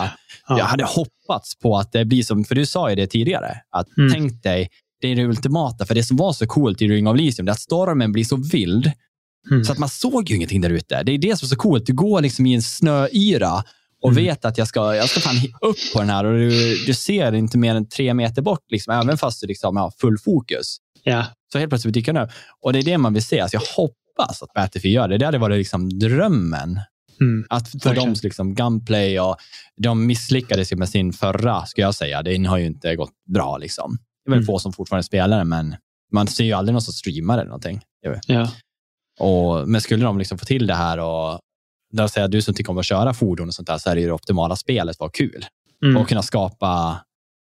[0.49, 0.59] Ja.
[0.59, 3.97] Jag hade hoppats på att det blir som, för du sa ju det tidigare, att
[3.99, 4.12] Mm.
[4.12, 4.68] tänk dig,
[5.01, 7.51] det är det ultimata, för det som var så coolt i Ring of Elysium, det
[7.51, 8.93] är att stormen blir så vild,
[9.51, 9.64] Mm.
[9.64, 11.03] så att man såg ju ingenting där ute.
[11.03, 11.87] Det är det som är så coolt.
[11.87, 13.64] Du går liksom i en snöyra
[14.07, 14.24] och Mm.
[14.24, 16.48] vet att jag ska, jag ska fan upp på den här och du,
[16.86, 20.18] du ser inte mer än tre meter bort, liksom, även fast du liksom har full
[20.18, 20.76] fokus.
[21.02, 21.24] Ja.
[21.52, 22.30] Så helt plötsligt dyker den upp.
[22.62, 23.40] Och det är det man vill se.
[23.40, 25.18] Alltså jag hoppas att Battlefield gör det.
[25.18, 26.80] Det hade varit liksom drömmen.
[27.20, 27.46] Mm.
[27.50, 28.09] Att få Verkligen.
[28.09, 29.36] dems liksom gunplay och
[29.82, 32.22] de misslyckades ju med sin förra, ska jag säga.
[32.22, 33.59] Den har ju inte gått bra.
[33.59, 33.98] Liksom.
[34.24, 34.46] Det är väl Mm.
[34.46, 35.76] få som fortfarande spelar den, men
[36.12, 37.80] man ser ju aldrig någon som streamar eller någonting.
[38.26, 38.50] Ja.
[39.20, 41.40] Och, men skulle de liksom få till det här och
[41.97, 44.01] där säger du som tycker om att köra fordon och sånt där, så är det
[44.01, 45.47] ju det optimala spelet vara kul.
[45.84, 45.97] Mm.
[45.97, 47.01] Och kunna skapa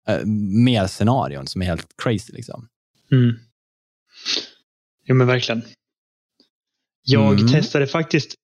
[0.08, 0.24] eh,
[0.64, 2.32] mer scenarion som är helt crazy.
[2.32, 2.68] Liksom.
[3.12, 3.34] Mm.
[5.06, 5.62] Jo, men verkligen.
[7.04, 7.52] Jag Mm.
[7.52, 8.34] testade faktiskt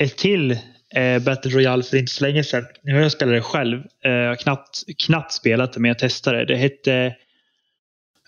[0.00, 0.50] ett till
[0.94, 2.64] eh, Battle Royale för inte så länge sedan.
[2.82, 3.82] Nu har jag spelat det själv.
[4.04, 6.44] Eh, jag har knappt, knappt spelat det, men jag testade.
[6.44, 7.16] Det hette...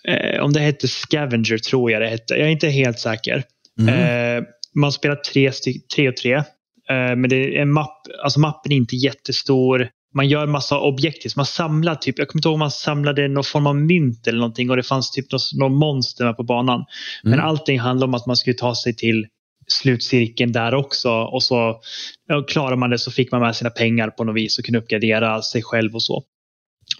[0.09, 2.34] Eh, om det hette Scavenger tror jag det hette.
[2.34, 3.44] Jag är inte helt säker.
[3.80, 4.38] Mm.
[4.38, 4.44] Eh,
[4.74, 5.52] man spelar tre,
[5.94, 6.42] tre och tre.
[6.91, 9.89] Eh, men det är en mapp, alltså mappen är inte jättestor.
[10.14, 11.32] Man gör massa objektiv.
[11.37, 14.39] Man samlar typ, jag kommer inte ihåg om man samlade någon form av mynt eller
[14.39, 15.26] någonting och det fanns typ
[15.59, 16.85] någon, monster på banan.
[17.22, 17.47] Men Mm.
[17.47, 19.26] allting handlar om att man skulle ta sig till
[19.66, 21.11] slutcirkeln där också.
[21.11, 21.80] Och så
[22.28, 24.78] ja, klarar man det så fick man med sina pengar på något vis och kunde
[24.78, 26.22] uppgradera sig själv och så.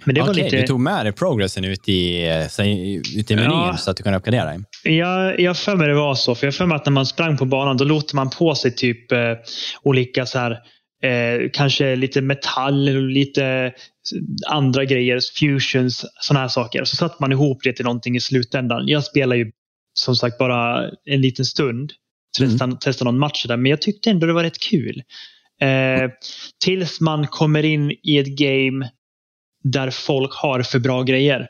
[0.05, 0.57] Men det var Okej, lite...
[0.57, 3.77] du tog med dig progressen ut i, eh, ut i menyn Ja.
[3.77, 4.61] så att du kan uppgradera dig.
[4.83, 6.35] Jag, jag för mig det var så.
[6.35, 8.75] För jag för mig att när man sprang på banan då låter man på sig
[8.75, 9.19] typ eh,
[9.83, 10.51] olika så här
[11.03, 13.73] eh, kanske lite metall eller lite
[14.47, 16.81] andra grejer, fusions, sådana här saker.
[16.81, 18.89] Och så satte man ihop det till någonting i slutändan.
[18.89, 19.51] Jag spelar ju
[19.95, 21.93] som sagt bara en liten stund.
[22.39, 23.57] Testa, testa någon match där.
[23.57, 25.03] Men jag tyckte ändå det var rätt kul.
[25.61, 26.11] Eh,
[26.65, 28.91] tills man kommer in i ett game
[29.65, 31.49] där folk har för bra grejer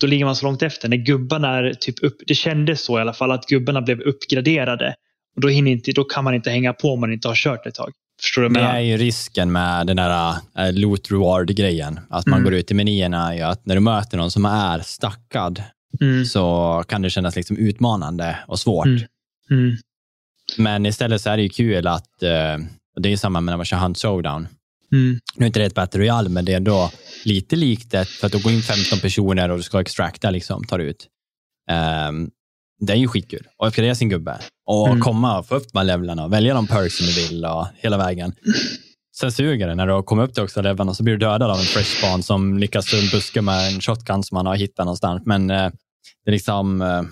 [0.00, 0.88] då ligger man så långt efter.
[0.88, 4.94] När gubbarna är typ upp, det kändes så i alla fall, att gubbarna blev uppgraderade.
[5.36, 7.66] Och då, hinner inte, då kan man inte hänga på om man inte har kört
[7.66, 7.92] ett tag.
[8.22, 8.80] Förstår du vad Det jag är menar?
[8.86, 12.00] ju risken med den där äh, loot reward-grejen.
[12.10, 12.44] Att man Mm.
[12.44, 13.32] går ut i menyerna.
[13.32, 15.62] är ju att när du möter någon som är stackad
[16.00, 18.86] Mm, så kan det kännas liksom utmanande och svårt.
[18.86, 19.00] Mm.
[19.50, 19.76] mm,
[20.56, 22.58] Men istället så är det ju kul att, eh,
[22.96, 24.48] det är ju samma med när man kör Hunt Showdown.
[24.92, 26.90] Mm, Nu är inte det ett Battle Royale, men det är ändå
[27.24, 30.64] lite likt ett, för att då går in 15 personer och du ska extracta, liksom,
[30.64, 31.08] tar ut.
[31.70, 32.30] Ehm,
[32.80, 33.46] det är ju skitkul.
[33.58, 34.38] Och uppgradera sin gubbe.
[34.66, 35.00] Och Mm.
[35.00, 37.66] komma och få upp de här levlarna och välja de perks som du vill och
[37.76, 38.32] hela vägen.
[39.16, 41.50] Sen suger det när du har kommit upp till också levlarna så blir du dödad
[41.50, 45.22] av en fresh spawn som lyckas buska med en shotgun som man har hittat någonstans.
[45.26, 45.70] Men eh,
[46.24, 46.82] det är liksom...
[46.82, 47.02] Eh,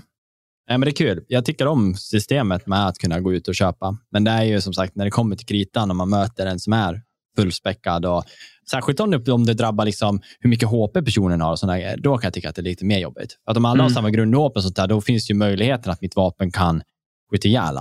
[0.69, 1.25] nej, men det är kul.
[1.29, 3.99] Jag tycker om systemet med att kunna gå ut och köpa.
[4.13, 6.61] Men det är ju som sagt när det kommer till kritan och man möter en
[6.61, 7.03] som är
[7.37, 8.25] fullspäckad och
[8.71, 12.19] särskilt om det, om det drabbar liksom hur mycket HP personen har och grejer, då
[12.19, 13.37] kan jag tycka att det är lite mer jobbigt.
[13.47, 13.95] Att om alla har Mm.
[13.95, 16.83] samma grundvapen sånt där, då finns ju möjligheten att mitt vapen kan
[17.31, 17.75] skjuta ihjäl.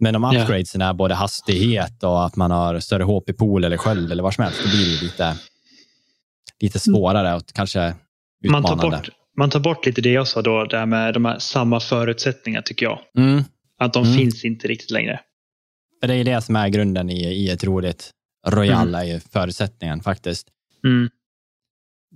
[0.00, 4.22] Men om upgradesen är både hastighet och att man har större HP-pool eller sköld eller
[4.22, 5.36] vad som helst, då blir det lite,
[6.60, 7.94] lite svårare och kanske
[8.48, 8.96] man, tar utmanande.
[8.96, 9.08] bort,
[9.38, 12.86] man tar bort lite det jag sa då, där med de här samma förutsättningar tycker
[12.86, 12.98] jag.
[13.18, 13.42] Mm.
[13.78, 14.18] Att de Mm.
[14.18, 15.20] finns inte riktigt längre.
[16.00, 18.10] För det är det som är grunden i, i ett roligt
[18.46, 18.94] Royal, Mm.
[18.94, 20.46] är ju förutsättningen faktiskt.
[20.84, 21.10] Mm.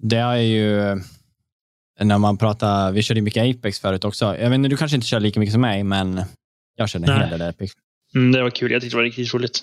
[0.03, 1.01] Det är ju,
[2.01, 4.25] när man pratar, vi körde ju mycket Apex förut också.
[4.25, 6.23] Jag vet inte, du kanske inte kör lika mycket som mig, men
[6.77, 7.29] jag körde en Nej.
[7.29, 7.73] hel del Apex.
[8.15, 9.61] Mm, det var kul, jag tyckte det var riktigt roligt.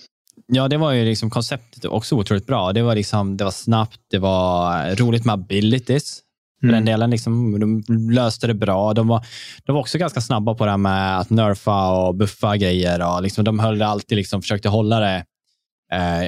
[0.48, 2.74] Ja, det var ju liksom konceptet också otroligt bra.
[2.74, 6.20] Det var, liksom, det var snabbt, det var roligt med abilities.
[6.60, 6.76] För Mm.
[6.76, 8.94] den delen, liksom, de löste det bra.
[8.94, 9.26] De var,
[9.66, 13.16] de var också ganska snabba på det här med att nerfa och buffa grejer.
[13.16, 15.26] Och liksom, de höll det alltid, liksom, försökte hålla det,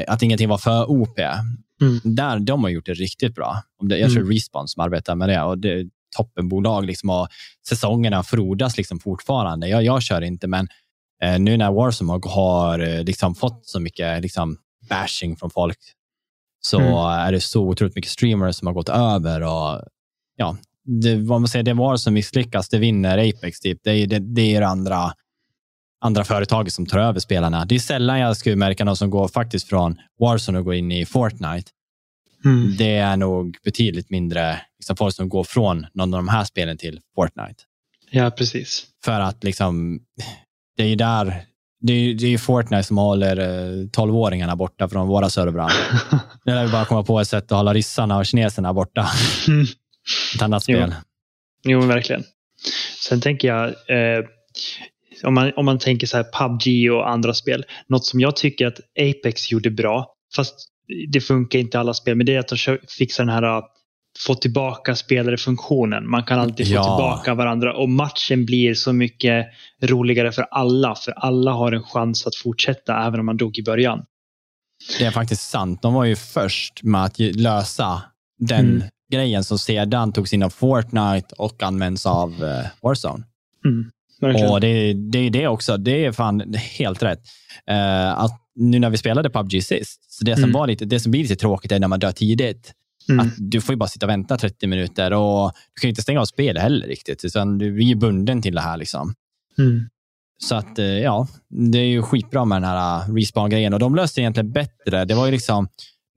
[0.07, 1.19] att ingenting var för OP.
[1.81, 1.99] Mm.
[2.03, 3.61] Där, de har gjort det riktigt bra.
[3.81, 4.31] Jag tror Mm.
[4.33, 5.41] Respawn som arbetar med det.
[5.41, 5.87] Och det
[6.17, 7.27] toppenbolag liksom, och
[7.67, 9.67] säsongerna frodas liksom fortfarande.
[9.67, 10.67] Jag, jag kör inte, men
[11.23, 14.57] eh, nu när Warzone har, eh, liksom fått så mycket liksom,
[14.89, 15.77] bashing från folk
[16.61, 16.93] så Mm.
[16.95, 19.41] är det så otroligt mycket streamers som har gått över.
[19.41, 19.81] och
[20.35, 20.57] ja,
[21.01, 23.59] det, vad man säger, det var som misslyckas, det vinner Apex.
[23.59, 23.79] Typ.
[23.83, 25.13] Det, är, det, det är det andra,
[26.05, 27.65] andra företaget som tar över spelarna.
[27.65, 30.91] Det är sällan jag skulle märka någon som går faktiskt från Warzone och går in
[30.91, 31.71] i Fortnite.
[32.45, 32.75] Mm.
[32.77, 36.77] Det är nog betydligt mindre liksom, folk som går från någon av de här spelen
[36.77, 37.63] till Fortnite.
[38.11, 38.85] Ja, precis.
[39.05, 39.99] För att liksom,
[40.77, 41.43] det är ju där,
[41.81, 45.71] det är, det är Fortnite som håller eh, 12-åringarna borta från våra servrar.
[46.45, 49.09] Nu lär vi bara komma på ett sätt att hålla ryssarna och kineserna borta.
[49.47, 49.65] Mm.
[50.35, 50.77] Ett annat Jo.
[50.77, 50.95] spel.
[51.63, 52.23] Jo, men verkligen.
[53.07, 54.25] Sen tänker jag, eh,
[55.23, 57.65] om, man, om man tänker så här PubG och andra spel.
[57.87, 60.55] Något som jag tycker att Apex gjorde bra, fast
[61.11, 62.57] det funkar inte i alla spel, men det är att de
[62.97, 63.63] fixar den här eh,
[64.25, 66.09] få tillbaka spelare-funktionen.
[66.09, 66.83] Man kan alltid få Ja.
[66.83, 69.45] tillbaka varandra och matchen blir så mycket
[69.83, 70.95] roligare för alla.
[70.95, 74.05] För alla har en chans att fortsätta även om man dog i början.
[74.99, 75.81] Det är faktiskt sant.
[75.81, 78.01] De var ju först med att lösa
[78.39, 78.83] den Mm.
[79.11, 83.23] grejen som sedan togs in av Fortnite och används av eh, Warzone.
[83.65, 83.91] Mm.
[84.21, 85.77] Och det, är det också.
[85.77, 87.19] Det är fan helt rätt.
[87.71, 90.53] Uh, att nu när vi spelade PubG sist, så det som, mm.
[90.53, 92.73] var lite, det som blir lite tråkigt är när man dör tidigt.
[93.09, 93.27] Mm.
[93.27, 96.21] Att du får ju bara sitta och vänta 30 minuter och du kan inte stänga
[96.21, 98.77] av spelet heller riktigt, utan du är bunden till det här.
[98.77, 99.13] Liksom.
[99.57, 99.89] Mm.
[100.37, 101.27] Så att, eh, ja,
[101.71, 105.05] det är ju skitbra med den här eh, respawn-grejen och de löste det egentligen bättre.
[105.05, 105.67] Det var ju liksom,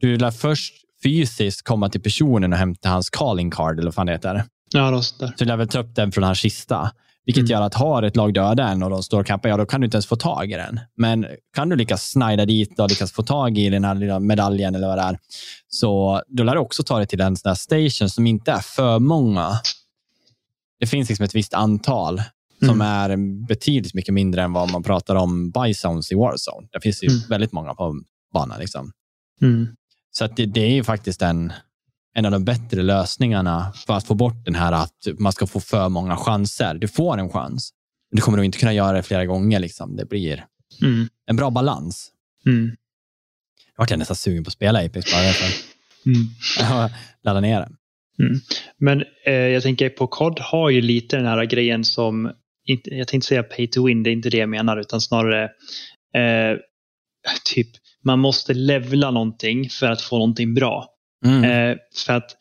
[0.00, 4.06] du lär först fysiskt komma till personen och hämta hans calling card, eller vad fan
[4.06, 4.44] det heter.
[4.74, 5.00] Ja, där.
[5.00, 6.90] Så du lär väl ta upp den från hans kista.
[7.28, 7.50] Vilket mm.
[7.50, 9.80] gör att har ett lag döda en och de står och campar, ja då kan
[9.80, 10.80] du inte ens få tag i den.
[10.96, 14.74] Men kan du lyckas snida dit och lyckas få tag i den här lilla medaljen
[14.74, 15.18] eller vad det är,
[15.68, 18.98] så då lär du också ta dig till en sån station som inte är för
[18.98, 19.50] många.
[20.80, 22.22] Det finns liksom ett visst antal
[22.58, 22.86] som mm.
[22.86, 26.68] är betydligt mycket mindre än vad man pratar om byzones i Warzone.
[26.72, 27.20] Det finns ju mm.
[27.28, 28.00] väldigt många på
[28.32, 28.60] banan.
[28.60, 28.92] Liksom.
[29.42, 29.66] Mm.
[30.10, 31.52] Så det, det, är ju faktiskt en,
[32.14, 35.60] en av de bättre lösningarna för att få bort den här att man ska få
[35.60, 36.74] för många chanser.
[36.74, 37.70] Du får en chans,
[38.10, 39.60] men du kommer nog inte kunna göra det flera gånger.
[39.60, 39.96] Liksom.
[39.96, 40.44] Det blir
[40.82, 41.08] mm.
[41.26, 42.12] en bra balans.
[42.46, 42.76] Mm.
[43.76, 45.46] Jag vart nästan sugen på att spela Apex bara därför.
[46.06, 46.90] Mm.
[47.22, 47.70] Ladda ner det.
[48.24, 48.40] Mm.
[48.78, 52.32] Men eh, jag tänker på COD har ju lite den här grejen som
[52.64, 55.44] inte, jag tänkte säga pay to win, det är inte det jag menar, utan snarare
[56.14, 56.58] eh,
[57.54, 57.68] typ
[58.04, 60.86] man måste levla någonting för att få någonting bra.
[61.26, 61.44] Mm.
[61.44, 62.36] Eh, för att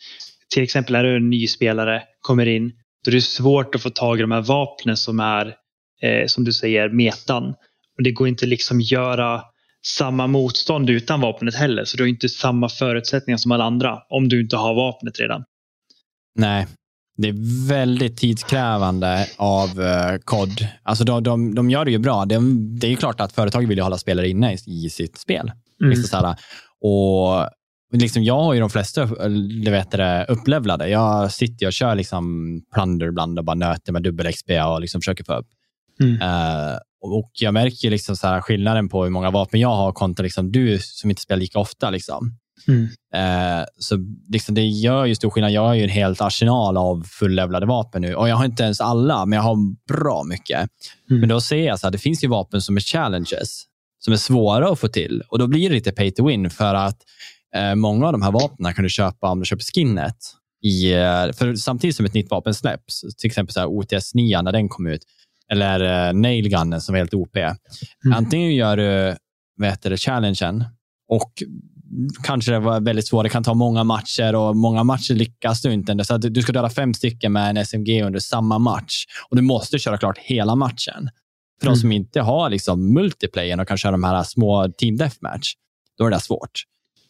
[0.54, 2.72] till exempel är du en ny spelare, kommer in,
[3.06, 5.56] då är det svårt att få tag i de här vapnen som är,
[6.02, 7.44] eh, som du säger, metan.
[7.98, 9.42] Och det går inte liksom göra
[9.86, 14.30] samma motstånd utan vapnet heller, så du har inte samma förutsättningar som alla andra om
[14.30, 15.44] du inte har vapnet redan.
[16.36, 16.68] Nej,
[17.18, 20.68] det är väldigt tidskrävande av uh, COD.
[20.84, 22.26] Alltså de, de, de gör det ju bra.
[22.26, 22.40] Det,
[22.80, 25.52] det är ju klart att företaget vill hålla spelare inne i, i sitt spel.
[25.82, 25.92] Mm.
[25.92, 26.36] Liksom
[26.82, 27.50] och
[27.94, 29.06] liksom jag har ju de flesta
[29.64, 30.90] du vet det, upplevlade.
[30.90, 32.26] Jag sitter och kör liksom
[32.74, 35.48] plunder ibland och bara nöter med dubbel XP och liksom försöker få upp.
[36.00, 36.22] Mm.
[36.22, 40.24] Uh, och jag märker liksom så här skillnaden på hur många vapen jag har kontra
[40.24, 41.90] liksom du som inte spelar lika ofta.
[41.90, 42.38] Liksom.
[42.68, 42.88] Mm.
[43.14, 43.98] Eh, så
[44.30, 45.52] liksom det gör ju stor skillnad.
[45.52, 48.82] Jag har ju en helt arsenal av fullevlade vapen nu och jag har inte ens
[48.82, 49.58] alla, men jag har
[49.88, 50.70] bra mycket.
[51.10, 51.20] Mm.
[51.20, 53.64] Men då ser jag att det finns ju vapen som är challenges,
[54.00, 56.76] som är svåra att få till och då blir det lite pay to win för
[56.76, 56.98] att
[57.76, 60.18] många av de här vapnen kan du köpa om du köper skinnet.
[60.64, 64.52] I, eh, för samtidigt som ett nytt vapen släpps, till exempel så OTS 9 när
[64.52, 65.02] den kom ut,
[65.52, 67.36] eller eh, Nailgunnen som var helt OP.
[67.36, 67.58] Mm.
[68.14, 69.16] Antingen gör du
[69.58, 70.64] vet du, challengen
[71.10, 71.32] och
[72.24, 73.24] kanske det var väldigt svårt.
[73.24, 76.06] Det kan ta många matcher och många matcher lyckas du inte.
[76.06, 79.42] Så att du ska döda fem stycken med en SMG under samma match och du
[79.42, 81.10] måste köra klart hela matchen.
[81.60, 81.74] För mm.
[81.74, 85.54] de som inte har liksom multiplayer och kan köra de här små team deathmatch,
[85.98, 86.64] då är det svårt.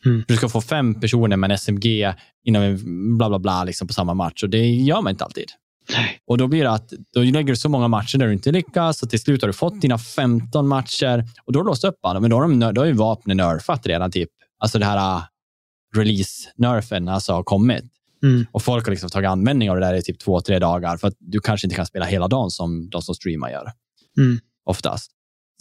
[0.08, 0.24] Mm.
[0.28, 2.14] Du ska få fem personer med en SMG
[2.46, 5.52] inom en bla bla bla liksom på samma match och det gör man inte alltid.
[5.90, 6.20] Nej.
[6.28, 9.04] Och då blir det att då lägger du så många matcher där du inte lyckas
[9.04, 12.00] och till slut har du fått dina 15 matcher och då har du låst upp
[12.02, 12.20] alla.
[12.20, 14.30] Men då har, de, då har ju vapnen nerfat redan typ
[14.60, 15.24] alltså det här uh,
[15.96, 17.84] release-nerfen alltså, har kommit.
[18.24, 18.46] Mm.
[18.52, 21.08] Och folk har liksom tagit användning av det där i typ två, tre dagar för
[21.08, 23.72] att du kanske inte kan spela hela dagen som de som streamar gör.
[24.18, 24.40] Mm.
[24.66, 25.12] Oftast.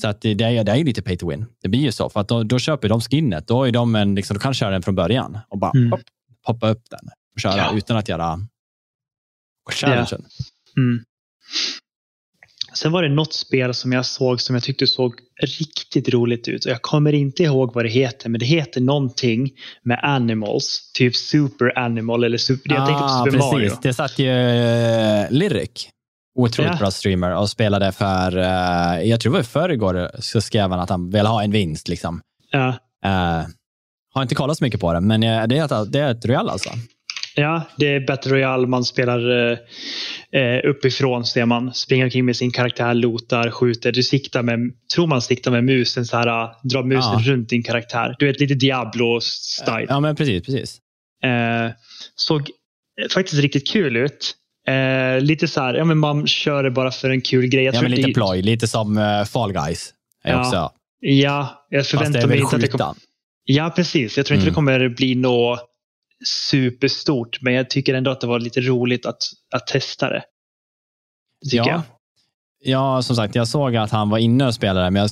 [0.00, 1.46] Så att det, det, är, det är lite pay to win.
[1.62, 2.10] Det blir ju så.
[2.10, 3.48] För att då, då köper de skinnet.
[3.48, 5.90] Då, är de en, liksom, då kan köra den från början och bara mm.
[5.90, 6.00] hopp,
[6.42, 7.76] hoppa upp den och köra ja.
[7.76, 8.40] utan att göra
[9.72, 10.06] challengen.
[10.10, 10.18] Ja.
[10.76, 11.04] Mm.
[12.74, 16.66] Sen var det något spel som jag såg som jag tyckte såg riktigt roligt ut.
[16.66, 19.50] Jag kommer inte ihåg vad det heter, men det heter någonting
[19.82, 20.90] med animals.
[20.94, 22.74] Typ Super Animal eller Super...
[22.74, 23.52] Jag tänkte på ah, Super precis.
[23.52, 23.72] Mario.
[23.82, 25.88] Det satt ju uh, Lyric.
[26.36, 26.78] Otroligt ja.
[26.78, 30.80] bra streamer och spelade för, uh, jag tror det var i förrgår, så skrev han
[30.80, 31.88] att han vill ha en vinst.
[31.88, 32.20] Liksom.
[32.50, 32.68] Ja.
[33.06, 33.46] Uh,
[34.14, 35.46] har inte kollat så mycket på det, men det är,
[35.86, 36.70] det är ett Royal alltså.
[37.38, 38.66] Ja, det är Battle Royale.
[38.66, 39.58] Man spelar eh,
[40.40, 41.74] eh, uppifrån ser man.
[41.74, 43.92] Springer omkring med sin karaktär, lotar, skjuter.
[43.92, 44.58] Du siktar med,
[44.94, 47.32] tror man siktar med musen så här, äh, drar musen ja.
[47.32, 48.16] runt din karaktär.
[48.18, 49.86] Du vet lite Diablo-style.
[49.88, 50.46] Ja, men precis.
[50.46, 50.80] precis.
[51.24, 51.70] Eh,
[52.14, 52.50] såg
[53.14, 54.34] faktiskt riktigt kul ut.
[54.68, 57.64] Eh, lite så här, ja, men man kör det bara för en kul grej.
[57.64, 58.14] Jag ja, men lite det...
[58.14, 58.42] ploj.
[58.42, 59.94] Lite som uh, Fall Guys.
[60.24, 60.70] Ja, också.
[61.00, 62.94] ja, jag förväntar mig inte att det kommer...
[63.44, 64.16] Ja, precis.
[64.16, 64.52] Jag tror inte mm.
[64.52, 65.60] det kommer bli något
[66.50, 69.22] superstort, men jag tycker ändå att det var lite roligt att,
[69.54, 70.22] att testa det.
[71.50, 71.70] Tycker ja.
[71.70, 71.82] jag.
[72.64, 75.10] Ja, som sagt, jag såg att han var inne och spelade, men jag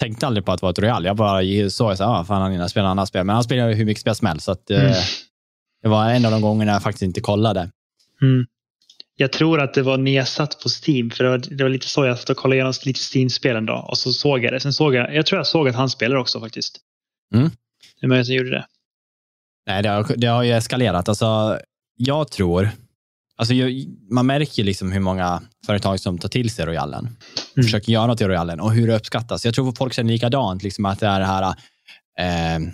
[0.00, 1.04] tänkte aldrig på att det var ett Royal.
[1.04, 3.24] Jag bara såg att ah, fan, han är inne och spelar annat spel.
[3.24, 4.90] Men han spelar hur mycket spel som helst, så att, eh, mm.
[4.90, 4.98] eh,
[5.82, 7.70] det var en av de gångerna jag faktiskt inte kollade.
[8.22, 8.46] Mm.
[9.20, 12.04] Jag tror att det var nedsatt på Steam, för det var, det var lite så
[12.06, 14.60] jag kollade igenom lite Steam-spelen då och så såg jag det.
[14.60, 16.78] Sen såg jag, jag tror jag såg att han spelar också faktiskt.
[17.34, 17.50] Mm.
[18.00, 18.66] Det är att jag gjorde det.
[19.66, 21.08] Nej, det har, det har ju eskalerat.
[21.08, 21.58] Alltså,
[21.96, 22.70] jag tror
[23.38, 23.54] Alltså,
[24.10, 27.04] man märker liksom hur många företag som tar till sig Royalen.
[27.04, 27.16] Mm.
[27.64, 29.44] Försöker göra något i Royalen och hur det uppskattas.
[29.44, 31.42] Jag tror att folk känner likadant, liksom att det är det här
[32.18, 32.68] eh,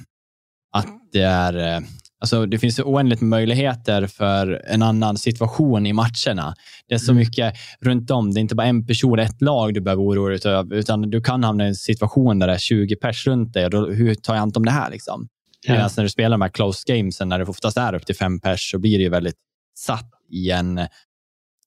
[0.73, 1.81] att det är eh,
[2.21, 6.55] Alltså, det finns oändligt med möjligheter för en annan situation i matcherna.
[6.89, 7.21] Det är så Mm.
[7.21, 8.31] mycket runt om.
[8.35, 11.21] Det är inte bara en person, ett lag du behöver oroa dig över, utan du
[11.23, 13.71] kan hamna i en situation där det är 20 pers runt dig.
[13.71, 14.91] Då, hur tar jag hand om det här?
[14.91, 15.29] Liksom?
[15.67, 15.73] Ja.
[15.75, 18.41] Medan när du spelar de här close gamesen, när det oftast är upp till fem
[18.41, 19.37] pers, så blir det ju väldigt
[19.79, 20.75] satt i en...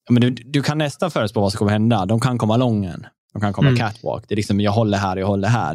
[0.09, 2.05] Men du, du kan nästan förutspå vad som kommer hända.
[2.05, 3.05] De kan komma lången.
[3.33, 3.79] De kan komma Mm.
[3.79, 4.25] catwalk.
[4.27, 5.73] Det är liksom, jag håller här, jag håller här.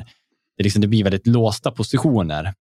[0.57, 2.55] Det, är liksom, det blir väldigt låsta positioner.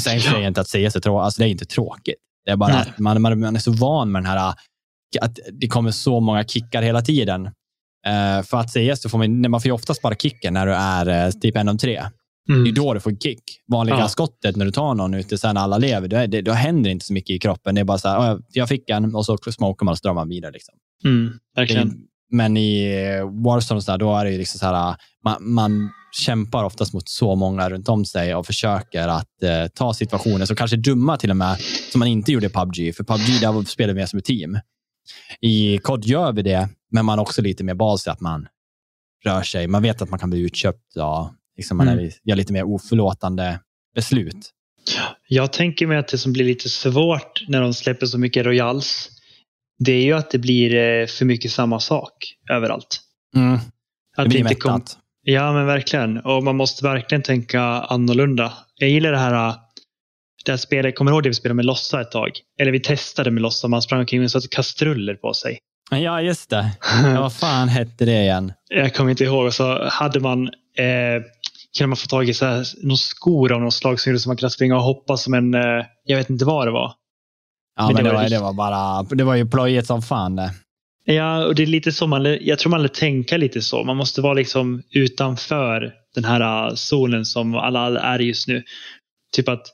[0.00, 1.24] Sen säger jag inte att CS är tråkigt.
[1.24, 2.14] Alltså, det är inte tråkigt.
[2.44, 2.80] Det är bara Nej.
[2.80, 4.54] att man, man, man är så van med den här
[5.20, 7.46] att det kommer så många kickar hela tiden.
[8.06, 10.74] Eh, för att CS så får man, man får ju oftast bara kicken när du
[10.74, 12.02] är eh, typ en av tre.
[12.46, 12.74] Det är Mm.
[12.74, 13.42] då du får kick.
[13.72, 14.08] Vanliga Ja.
[14.08, 17.04] skottet när du tar någon ute sen alla lever, då, är det, då händer inte
[17.06, 17.74] så mycket i kroppen.
[17.74, 20.08] Det är bara så här, "Ja, jag- fick en och så smokar man och så
[20.08, 20.52] drar man vidare.
[20.52, 20.74] Liksom.
[21.04, 21.26] Mm.
[21.54, 21.94] Det är, Verkligen.
[22.30, 22.92] men i
[23.44, 27.08] Warzone, så där, då är det ju liksom så här, man, man kämpar oftast mot
[27.08, 31.16] så många runt om sig och försöker att eh, ta situationer som kanske är dumma
[31.16, 31.56] till och med,
[31.92, 32.94] som man inte gjorde i PubG.
[32.96, 34.58] För PubG, där spelar vi mer som ett team.
[35.40, 38.48] I COD gör vi det, men man har också lite mer bas i att man
[39.24, 39.66] rör sig.
[39.66, 40.96] Man vet att man kan bli utköpt.
[40.96, 42.10] Och, liksom man Mm.
[42.24, 43.60] gör lite mer oförlåtande
[43.94, 44.50] beslut.
[45.28, 49.08] Jag tänker mig att det som blir lite svårt när de släpper så mycket Royals,
[49.78, 52.12] det är ju att det blir eh, för mycket samma sak
[52.50, 53.00] överallt.
[53.36, 53.54] Mm.
[53.54, 53.60] Att
[54.16, 54.98] Det blir mättat.
[55.28, 56.18] Ja, men verkligen.
[56.18, 58.52] Och man måste verkligen tänka annorlunda.
[58.74, 59.54] Jag gillar det här, äh,
[60.44, 60.96] det här spelet.
[60.96, 62.30] Kommer du ihåg det vi spelade med Lossa ett tag?
[62.60, 63.68] Eller vi testade med Lossa.
[63.68, 65.58] Man sprang omkring med så kastruller på sig.
[65.90, 66.70] Ja, just det.
[67.02, 68.52] Ja, vad fan hette det igen?
[68.68, 69.54] Jag kommer inte ihåg.
[69.54, 70.48] Så hade man
[70.78, 71.22] eh,
[71.78, 74.28] kunde man få tag i så här, någon skor av något slag som gjorde så
[74.28, 75.54] man kunde springa och hoppa som en...
[75.54, 76.92] Eh, jag vet inte vad det var.
[77.76, 80.50] Ja, Men men, det var det var bara, det var ju plojigt som fan det.
[81.08, 83.84] Ja, och det är lite så man, jag tror man lär tänka lite så.
[83.84, 88.62] Man måste vara liksom utanför den här äh, zonen som alla är just nu.
[89.32, 89.66] Typ att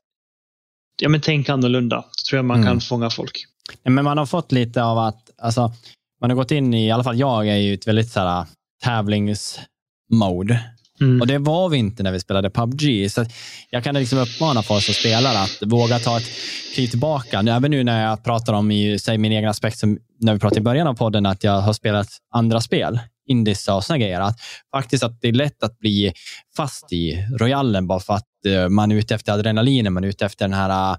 [1.01, 1.97] ja, men tänk annorlunda.
[1.97, 2.69] Då tror jag man Mm.
[2.69, 3.45] kan fånga folk.
[3.85, 5.73] Men man har fått lite av att, alltså,
[6.21, 8.47] man har gått in i, i alla fall jag är ju ett väldigt så här,
[8.85, 10.61] tävlingsmode.
[11.03, 11.21] Mm.
[11.21, 13.11] Och det var vi inte när vi spelade PubG.
[13.11, 13.25] Så
[13.71, 16.31] jag kan liksom uppmana folk som spelar att våga ta ett
[16.75, 17.39] kliv tillbaka.
[17.41, 20.61] Även nu när jag pratar om i, säg, min egen aspekt, som när vi pratade
[20.61, 24.21] i början av podden, att jag har spelat andra spel, indies och såna grejer.
[24.21, 24.41] Att
[24.75, 26.13] faktiskt att det är lätt att bli
[26.57, 30.27] fast i royalen bara för att eh, man är ute efter adrenalinen, man är ute
[30.27, 30.97] efter den här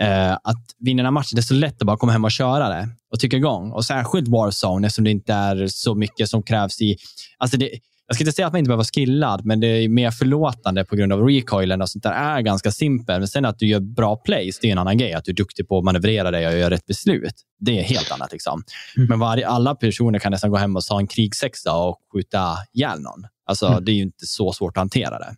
[0.00, 1.36] eh, att vinna den här matchen.
[1.36, 3.70] Det är så lätt att bara komma hem och köra det och tycka igång.
[3.70, 6.96] Och särskilt Warzone eftersom det inte är så mycket som krävs i...
[7.38, 7.70] Alltså det,
[8.06, 10.84] jag ska inte säga att man inte behöver vara skillad, men det är mer förlåtande
[10.84, 13.18] på grund av recoilen och sånt där är ganska simpelt.
[13.18, 15.12] Men sen att du gör bra plays, det är en annan grej.
[15.12, 17.34] Att du är duktig på att manövrera dig och göra rätt beslut.
[17.60, 18.32] Det är helt annat.
[18.32, 18.62] Liksom.
[18.96, 19.08] Mm.
[19.08, 23.00] Men varje, alla personer kan nästan gå hem och ta en krigsexa och skjuta ihjäl
[23.00, 23.26] någon.
[23.46, 23.84] Alltså, Mm.
[23.84, 25.34] Det är ju inte så svårt att hantera det.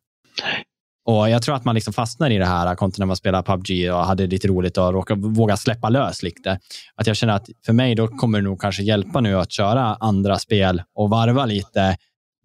[1.06, 3.92] Och Jag tror att man liksom fastnar i det här kontot när man spelar PubG
[3.92, 6.58] och hade lite roligt och råkar våga släppa lös lite.
[6.94, 9.94] Att jag känner att för mig då kommer det nog kanske hjälpa nu att köra
[10.00, 11.96] andra spel och varva lite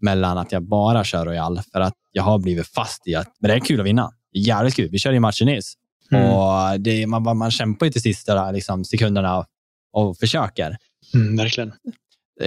[0.02, 3.48] mellan att jag bara kör Royal för att jag har blivit fast i att men
[3.48, 4.10] det är kul att vinna.
[4.34, 4.88] Är jävligt kul.
[4.90, 5.74] Vi kör ju matchen nyss
[6.12, 6.30] Mm.
[6.30, 9.46] och det, är- man, man kämpar ju till sista liksom, sekunderna
[9.92, 10.76] och försöker.
[11.14, 11.72] Mm, verkligen.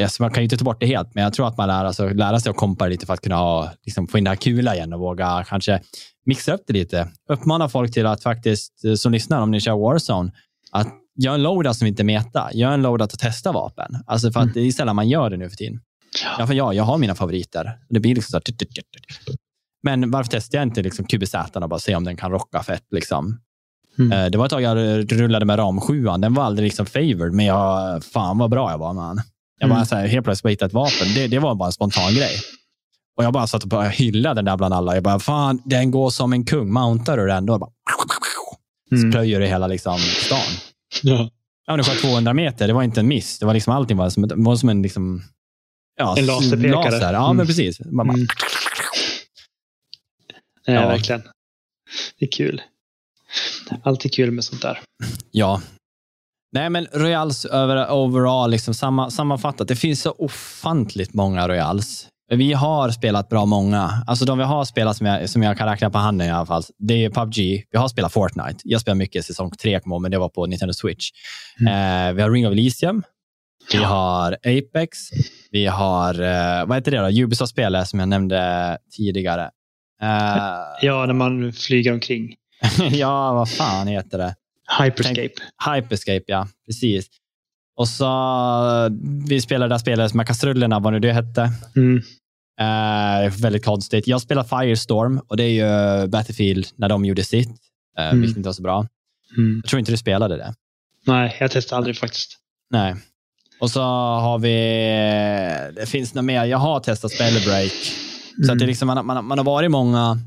[0.01, 1.85] Alltså, man kan ju inte ta bort det helt, men jag tror att man lär,
[1.85, 4.35] alltså, lära sig att kompa lite för att kunna ha, liksom, få in det här
[4.37, 5.81] kula igen och våga kanske
[6.25, 7.07] mixa upp det lite.
[7.29, 10.31] Uppmana folk till att faktiskt, eh, som lyssnar, om ni kör Warzone,
[10.71, 10.87] att
[11.23, 12.49] göra en loadout som inte meta.
[12.53, 13.95] Gör en loadout och testa vapen.
[14.07, 14.53] Alltså för att Mm.
[14.53, 15.79] det är sällan man gör det nu för tiden.
[16.37, 17.77] Ja, för jag, jag har mina favoriter.
[17.89, 19.35] Det blir liksom så här.
[19.83, 22.83] Men varför testar jag inte liksom QBZ och bara se om den kan rocka fett?
[22.91, 23.39] Liksom?
[23.99, 24.11] Mm.
[24.11, 24.77] Eh, Det var ett tag jag
[25.11, 28.77] rullade med ram 7 Den var aldrig liksom favored, men jag, fan vad bra jag
[28.77, 29.21] var med han.
[29.59, 29.85] Jag bara Mm.
[29.85, 31.13] så här, helt plötsligt bara hittade ett vapen.
[31.15, 32.35] Det, det var bara en spontan grej.
[33.17, 34.93] Och jag bara satt och bara hyllade den där bland alla.
[34.95, 36.73] Jag bara, fan, den går som en kung.
[36.73, 37.69] Mountar du den, då bara,
[38.91, 39.11] Mm.
[39.11, 40.39] plöjer det hela liksom stan.
[41.03, 41.29] Ja.
[41.67, 42.67] Ja, det var 200 meter.
[42.67, 43.39] Det var inte en miss.
[43.39, 45.23] Det var liksom, allting var som, var som en, liksom,
[45.95, 46.91] ja, En laserpekare.
[46.91, 47.13] Laser.
[47.13, 47.37] Ja, Mm.
[47.37, 47.79] men precis.
[47.85, 48.27] Man bara, Mm.
[50.67, 50.87] Nej, Ja.
[50.87, 51.21] verkligen.
[52.19, 52.61] Det är kul.
[53.83, 54.79] Alltid kul med sånt där.
[55.31, 55.61] Ja.
[56.51, 59.67] Nej, men Royals över, overall, liksom samma, sammanfattat.
[59.67, 62.07] Det finns så ofantligt många Royals.
[62.31, 64.03] Vi har spelat bra många.
[64.07, 66.45] Alltså de vi har spelat som jag, som jag kan räkna på handen i alla
[66.45, 66.63] fall.
[66.77, 67.65] Det är PubG.
[67.71, 68.55] Vi har spelat Fortnite.
[68.63, 71.09] Jag spelar mycket säsong 3, kommer jag ihåg, men det var på Nintendo Switch.
[71.59, 73.03] Eh, vi har Ring of Elysium.
[73.71, 74.97] Vi har Apex.
[75.55, 77.23] Vi har, eh, vad heter det då?
[77.23, 79.43] Ubisoft-spelet som jag nämnde tidigare.
[80.01, 80.07] Eh,
[80.81, 82.35] Ja, när man flyger omkring.
[82.91, 84.35] ja, vad fan heter det?
[84.81, 85.29] Hyperscape.
[85.75, 86.47] Hyperscape, ja.
[86.65, 87.07] Precis.
[87.77, 88.09] Och så
[89.29, 91.49] vi spelade det där spelet med kastrullerna, vad nu det hette.
[91.75, 91.97] Mm.
[92.59, 94.07] Eh, väldigt konstigt.
[94.07, 95.49] Jag spelar Firestorm och det är
[96.03, 97.49] ju Battlefield när de gjorde sitt,
[97.97, 98.21] eh, Mm.
[98.21, 98.87] vilket inte var så bra.
[99.37, 99.61] Mm.
[99.63, 100.53] Jag tror inte du spelade det.
[101.07, 102.37] Nej, jag testade aldrig faktiskt.
[102.69, 102.95] Nej.
[103.59, 104.55] Och så har vi,
[105.75, 106.45] det finns något mer.
[106.45, 107.71] Jag har testat Spellbreak.
[108.45, 110.19] Så att det är liksom, man, man, man har varit många,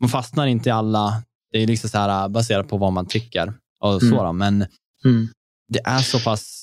[0.00, 1.22] man fastnar inte i alla.
[1.52, 3.52] Det är liksom så här baserat på vad man tycker.
[3.80, 4.36] Och så Mm.
[4.38, 4.66] Men
[5.04, 5.28] Mm.
[5.72, 6.60] det är så pass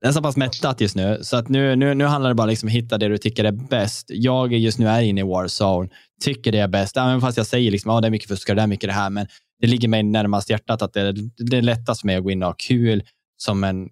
[0.00, 2.46] det är så pass mättat just nu, så att nu, nu, nu handlar det bara
[2.46, 4.06] liksom om att hitta det du tycker är bäst.
[4.08, 5.88] Jag är just nu är inne i Warzone,
[6.24, 8.62] tycker det är bäst, även fast jag säger liksom, ah, det är mycket fuskare, det
[8.62, 9.26] är mycket det här, men
[9.60, 11.12] det ligger mig närmast hjärtat att det,
[11.50, 13.02] det är lättast för mig att gå in och ha kul
[13.36, 13.88] som en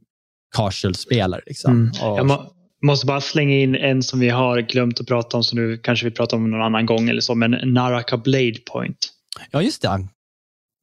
[0.56, 1.40] casual-spelare.
[1.46, 1.70] Liksom.
[1.72, 1.88] Mm.
[1.90, 5.44] Och- Jag må, måste bara slänga in en som vi har glömt att prata om,
[5.44, 8.96] som nu kanske vi pratar om någon annan gång eller så, men Naraka Blade Point.
[9.50, 10.06] Ja, just det.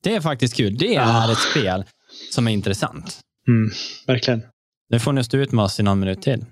[0.04, 0.78] Det är faktiskt kul.
[0.78, 1.24] Det Ah.
[1.28, 1.84] är ett spel
[2.32, 3.20] som är intressant.
[3.48, 3.72] Mm,
[4.08, 4.42] verkligen.
[4.90, 6.46] Det får ni stå ut med oss i någon minut till.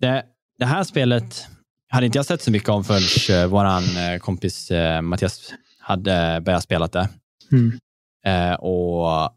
[0.00, 0.24] Det,
[0.58, 1.46] det här spelet
[1.90, 6.86] hade inte jag sett så mycket om förrän vår kompis eh, Mattias hade börjat spela
[6.86, 7.08] det.
[7.52, 7.78] Mm.
[8.26, 9.30] Eh, och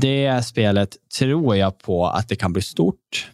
[0.00, 3.30] det spelet tror jag på att det kan bli stort.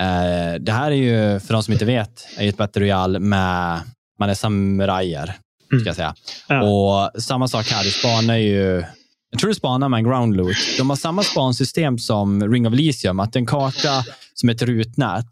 [0.00, 3.80] Eh, det här är ju, för de som inte vet, är ett Battle Royale med,
[4.18, 5.34] man är samurajer,
[5.72, 5.80] Mm.
[5.80, 6.14] ska jag säga.
[6.48, 6.62] Ja.
[6.62, 8.84] Och samma sak här, du spanar ju
[9.30, 10.56] jag tror du spanar med en ground loot.
[10.78, 14.04] De har samma spansystem som Ring of Elysium, att en karta
[14.34, 15.26] som ett rutnät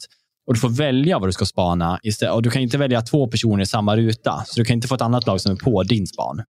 [0.46, 1.98] och du får välja vad du ska spana.
[2.02, 2.34] Istället.
[2.34, 4.94] Och du kan inte välja två personer i samma ruta, så du kan inte få
[4.94, 6.42] ett annat lag som är på din span.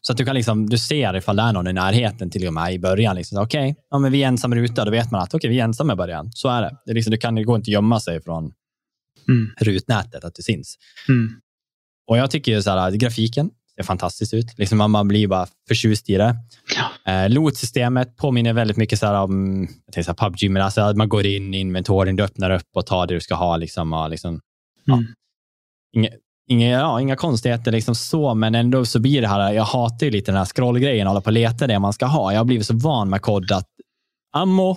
[0.00, 2.54] Så att du kan liksom, du ser ifall det är någon i närheten till och
[2.54, 3.16] med i början.
[3.16, 4.84] Liksom, Okej, ja, men vi är ensam ruta.
[4.84, 6.30] Då vet man att okej, vi är ensamma i början.
[6.32, 6.76] Så är det.
[6.84, 8.52] det, är liksom, du kan, det går inte att gömma sig från
[9.28, 9.50] Mm.
[9.60, 10.76] rutnätet, att det syns.
[11.08, 11.30] Mm.
[12.06, 14.58] Och jag tycker ju så här, grafiken ser fantastiskt ut.
[14.58, 16.36] Liksom man, man blir bara förtjust i det.
[16.76, 17.12] Ja.
[17.12, 20.80] Eh, Loot-systemet påminner väldigt mycket så här om jag tänker så här PubG, men alltså
[20.80, 23.56] att man går in i inventoryn, du öppnar upp och tar det du ska ha.
[23.56, 24.40] Liksom, och liksom,
[24.84, 25.02] ja.
[25.96, 26.12] Mm.
[26.48, 30.12] Inga, ja, inga konstigheter liksom så, men ändå så blir det här, jag hatar ju
[30.12, 32.32] lite den här scrollgrejen, hålla på och leta det man ska ha.
[32.32, 33.66] Jag har blivit så van med kod att
[34.32, 34.70] ammo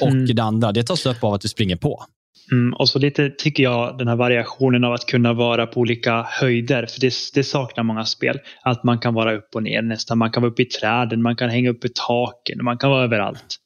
[0.00, 0.26] och Mm.
[0.26, 2.04] det andra, det tas upp av att du springer på.
[2.52, 6.22] Mm, och så lite tycker jag den här variationen av att kunna vara på olika
[6.22, 6.86] höjder.
[6.86, 8.38] För det, det saknar många spel.
[8.62, 10.18] Att man kan vara upp och ner nästan.
[10.18, 13.04] Man kan vara uppe i träden, man kan hänga upp i taken, man kan vara
[13.04, 13.56] överallt.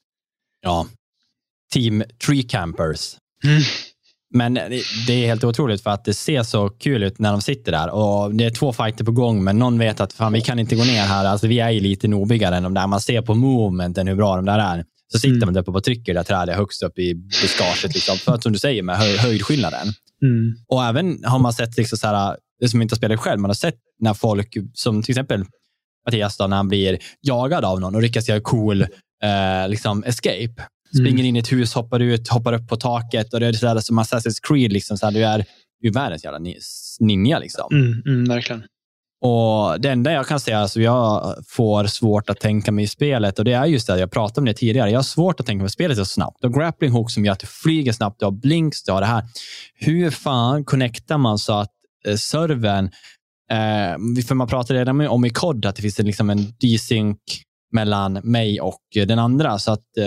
[0.63, 0.87] Ja.
[1.75, 3.17] Team Tree Campers.
[3.45, 3.61] Mm.
[4.35, 4.55] Men
[5.07, 7.91] det är helt otroligt för att det ser så kul ut när de sitter där.
[7.91, 10.77] Och Det är två fighter på gång, men någon vet att fan, vi kan inte
[10.77, 11.25] gå ner här.
[11.25, 12.87] Alltså, vi är ju lite nobigare än de där.
[12.87, 14.85] Man ser på movementen hur bra de där är.
[15.13, 15.47] Så sitter Mm.
[15.47, 17.95] man där uppe och trycker det där trädet högst upp i buskaget.
[17.95, 18.17] Liksom.
[18.19, 19.87] För att som du säger, med hö höjdskillnaden.
[20.23, 20.55] Mm.
[20.69, 23.49] Och även har man sett, liksom så här, det som inte har spelat själv, man
[23.51, 25.45] har sett när folk, som till exempel
[26.07, 28.83] Mattias, då, när han blir jagad av någon och lyckas göra cool
[29.23, 30.55] eh, liksom escape.
[30.95, 31.27] Springer Mm.
[31.27, 33.81] in i ett hus, hoppar ut, hoppar upp på taket och det är så där
[33.81, 34.73] som Assassin's Creed.
[34.73, 36.59] Liksom, så här, du är världens jävla ni-
[37.01, 37.39] ninja.
[37.39, 37.69] Liksom.
[37.73, 38.63] Mm, mm, verkligen.
[39.23, 43.39] Och Det enda jag kan säga, alltså jag får svårt att tänka mig i spelet
[43.39, 44.91] och det är just det, jag pratade om det tidigare.
[44.91, 46.37] Jag har svårt att tänka mig spelet så snabbt.
[46.41, 49.01] Du har grappling hook som gör att du flyger snabbt, du har blinks, du har
[49.01, 49.25] det här.
[49.75, 51.71] Hur fan connectar man så att
[52.07, 52.85] eh, servern,
[53.51, 57.19] eh, för man pratade redan om i kod att det finns en, liksom en desync
[57.73, 60.05] mellan mig och eh, den andra, så att eh,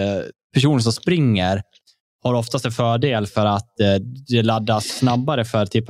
[0.53, 1.61] personen som springer
[2.23, 3.95] har oftast en fördel för att eh,
[4.27, 5.85] det laddas snabbare för typ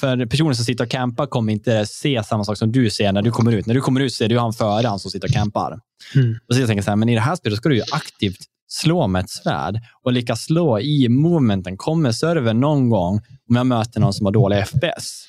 [0.00, 3.22] för personen som sitter och campar kommer inte se samma sak som du ser när
[3.22, 3.66] du kommer ut.
[3.66, 5.80] När du kommer ut ser du han före han som sitter och campar.
[6.14, 6.38] Mm.
[6.48, 8.38] Och så jag tänker så här, men i det här spelet ska du ju aktivt
[8.68, 11.76] slå med ett svärd och lyckas slå i movementen.
[11.76, 15.24] Kommer servern någon gång om jag möter någon som har dålig FPS?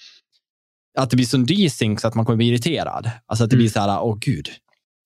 [0.98, 3.12] Att det blir som desync så att man kommer bli irriterad.
[3.26, 3.62] Alltså att det Mm.
[3.62, 4.50] blir så här, åh gud,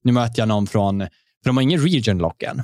[0.04, 2.62] nu möter jag någon från, för de har ingen region locken.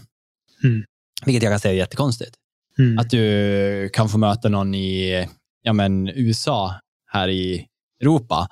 [0.63, 0.83] Mm.
[1.25, 2.31] Vilket jag kan säga är jättekonstigt.
[2.79, 2.97] Mm.
[2.99, 5.27] Att du kan få möta någon i
[5.61, 6.73] ja, men, USA
[7.11, 7.65] här i
[8.01, 8.47] Europa.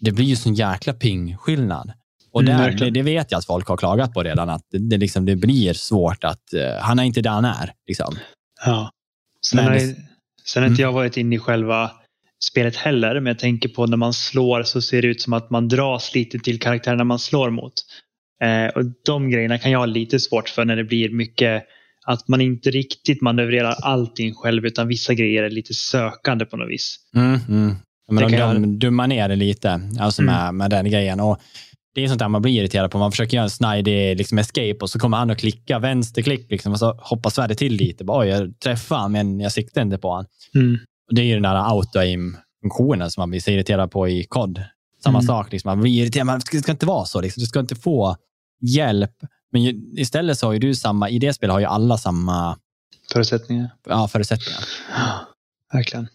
[0.00, 1.92] Det blir ju sån jäkla ping-skillnad.
[2.32, 2.94] Och Mm, där, det, verkligen.
[2.94, 5.72] det vet jag att folk har klagat på redan, att det, det, liksom, det blir
[5.72, 6.52] svårt att...
[6.54, 7.72] eh, han är inte där han är.
[7.86, 8.16] Liksom.
[8.66, 8.90] Ja.
[9.46, 9.96] Sen, har, det-
[10.44, 11.90] sen har inte jag varit inne i själva
[12.44, 15.50] spelet heller, men jag tänker på när man slår så ser det ut som att
[15.50, 17.72] man dras lite till karaktärerna man slår mot.
[18.42, 21.64] Eh, och De grejerna kan jag ha lite svårt för när det blir mycket
[22.06, 26.70] att man inte riktigt manövrerar allting själv utan vissa grejer är lite sökande på något
[26.70, 26.96] vis.
[27.16, 27.74] Mm, mm.
[28.10, 28.30] Men
[28.62, 30.34] de, dummar ner det lite, alltså Mm.
[30.34, 31.20] med, med den grejen.
[31.20, 31.38] Och
[31.94, 32.98] det är sånt där man blir irriterad på.
[32.98, 36.72] Man försöker göra en snidig liksom, escape och så kommer han och klicka vänsterklick liksom,
[36.72, 38.04] och så hoppar svärdet till lite.
[38.04, 40.26] Bara, jag träffade han, men jag siktade inte på honom.
[40.54, 40.78] Mm.
[41.08, 44.62] Och det är ju den där auto-aim-funktionen som man blir så irriterad på i kod.
[45.04, 45.26] Samma Mm.
[45.26, 45.68] sak, liksom.
[45.68, 46.26] man blir irriterad.
[46.26, 47.20] Man, det ska inte vara så.
[47.20, 47.40] Liksom.
[47.40, 48.16] Du ska inte få
[48.60, 49.14] hjälp
[49.52, 52.58] Men ju, istället så har ju du samma, i det spelet har ju alla samma
[53.12, 53.70] Förutsättningar.
[53.88, 54.60] ja, förutsättningar.
[54.96, 55.26] Ja,
[55.72, 56.08] verkligen.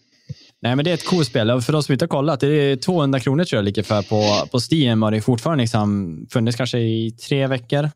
[0.62, 1.60] Nej, men det är ett coolt spel.
[1.62, 4.48] För de som inte har kollat, det är 200 kronor tror jag ligger för på,
[4.50, 7.90] på Steam och det är fortfarande liksom, funnits kanske i tre veckor,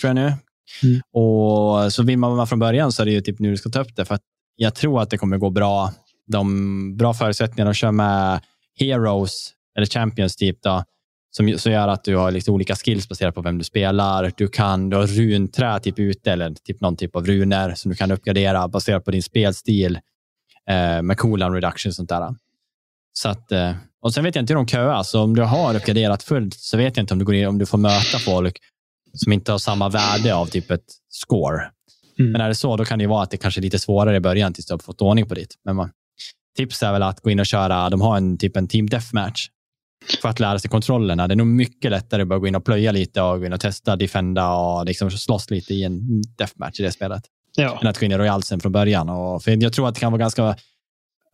[0.00, 0.32] tror jag nu.
[0.82, 1.00] Mm.
[1.12, 3.70] Och så vill man vara från början så är det ju typ nu du ska
[3.70, 4.18] ta upp det, för
[4.56, 5.92] jag tror att det kommer gå bra.
[6.26, 8.40] De bra förutsättningarna, de kör med
[8.78, 10.84] Heroes, eller Champions typ, då,
[11.36, 14.32] som så gör att du har lite olika skills baserat på vem du spelar.
[14.36, 17.96] Du kan du har runträ typ ute, eller typ någon typ av runor som du
[17.96, 19.98] kan uppgradera baserat på din spelstil
[20.70, 22.34] eh, med cooldown reduction och sånt där.
[23.12, 23.72] Så att, eh,
[24.02, 26.76] och sen vet jag inte hur de köar, så om du har uppgraderat fullt så
[26.76, 28.58] vet jag inte om du, går in, om du får möta folk
[29.12, 31.70] som inte har samma värde av typ ett score.
[32.18, 32.32] Mm.
[32.32, 34.16] Men är det så, då kan det ju vara att det kanske är lite svårare
[34.16, 35.54] i början tills du har fått ordning på ditt.
[35.64, 35.90] Men man,
[36.56, 39.48] tips är väl att gå in och köra, de har en typ en team deathmatch
[40.22, 41.28] för att lära sig kontrollerna.
[41.28, 43.52] Det är nog mycket lättare att bara gå in och plöja lite och gå in
[43.52, 47.22] och testa, defenda och liksom slåss lite i en deathmatch i det spelet
[47.56, 47.78] Ja.
[47.82, 49.08] än att gå in i royalsen från början.
[49.08, 50.56] Och, för jag tror att det kan vara ganska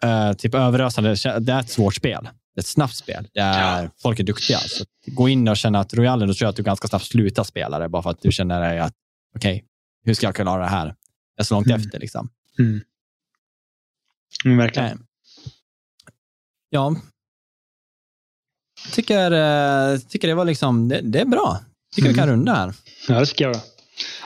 [0.02, 1.10] eh, typ överösande.
[1.40, 2.24] Det är ett svårt spel.
[2.54, 3.28] Det är ett snabbt spel.
[3.34, 4.58] Det är, Folk är duktiga.
[4.58, 7.44] Så gå in och känna att royalen, då tror jag att du ganska snabbt slutar
[7.44, 8.94] spela det bara för att du känner dig att
[9.36, 9.64] okej,
[10.04, 10.86] hur ska jag klara det här?
[10.86, 10.94] Jag
[11.36, 11.80] är så långt Mm.
[11.80, 12.00] efter.
[12.00, 12.28] Liksom.
[12.58, 12.80] Mm.
[14.44, 14.88] Mm, verkligen.
[14.90, 14.94] Eh,
[16.70, 16.96] Ja.
[18.92, 21.58] Tycker, eh, tycker det var liksom, det, det är bra.
[21.94, 22.36] Tycker vi kan Mm.
[22.36, 22.74] runda här.
[23.08, 23.56] Ja, det ska jag.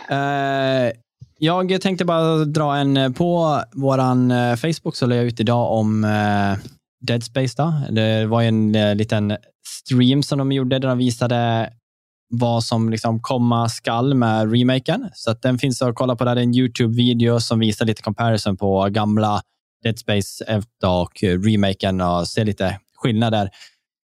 [0.09, 0.93] Eh,
[1.39, 5.73] jag tänkte bara dra en eh, på våran eh, Facebook så la jag ut idag
[5.73, 6.59] om eh,
[7.07, 7.55] Dead Space.
[7.57, 7.73] Då.
[7.91, 9.37] Det var en eh, liten
[9.69, 11.71] stream som de gjorde där de visade
[12.29, 15.09] vad som liksom komma skall med remaken.
[15.15, 16.35] Så att den finns att kolla på där.
[16.35, 19.43] Det är en YouTube-video som visar lite comparison på gamla
[19.83, 23.51] Dead Space 1 och remaken och se lite skillnader.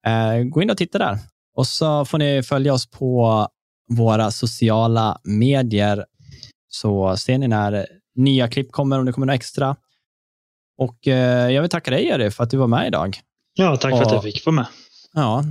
[0.06, 1.18] Eh, gå in och titta där.
[1.56, 3.48] Och så får ni följa oss på
[3.90, 6.04] våra sociala medier
[6.68, 7.86] så ser ni när
[8.16, 9.76] nya klipp kommer, om det kommer något extra.
[10.78, 13.16] Och eh, jag vill tacka dig, Jerry, för att du var med idag.
[13.54, 14.14] Ja, tack för att Ja.
[14.14, 14.66] jag fick vara med.
[15.12, 15.44] Ja,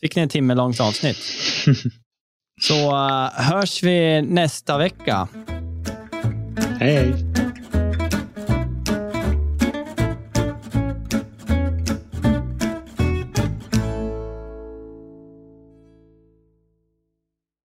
[0.00, 1.16] fick ni en timme långt avsnitt.
[2.62, 5.28] Så eh, hörs vi nästa vecka.
[6.78, 7.41] Hej, hej.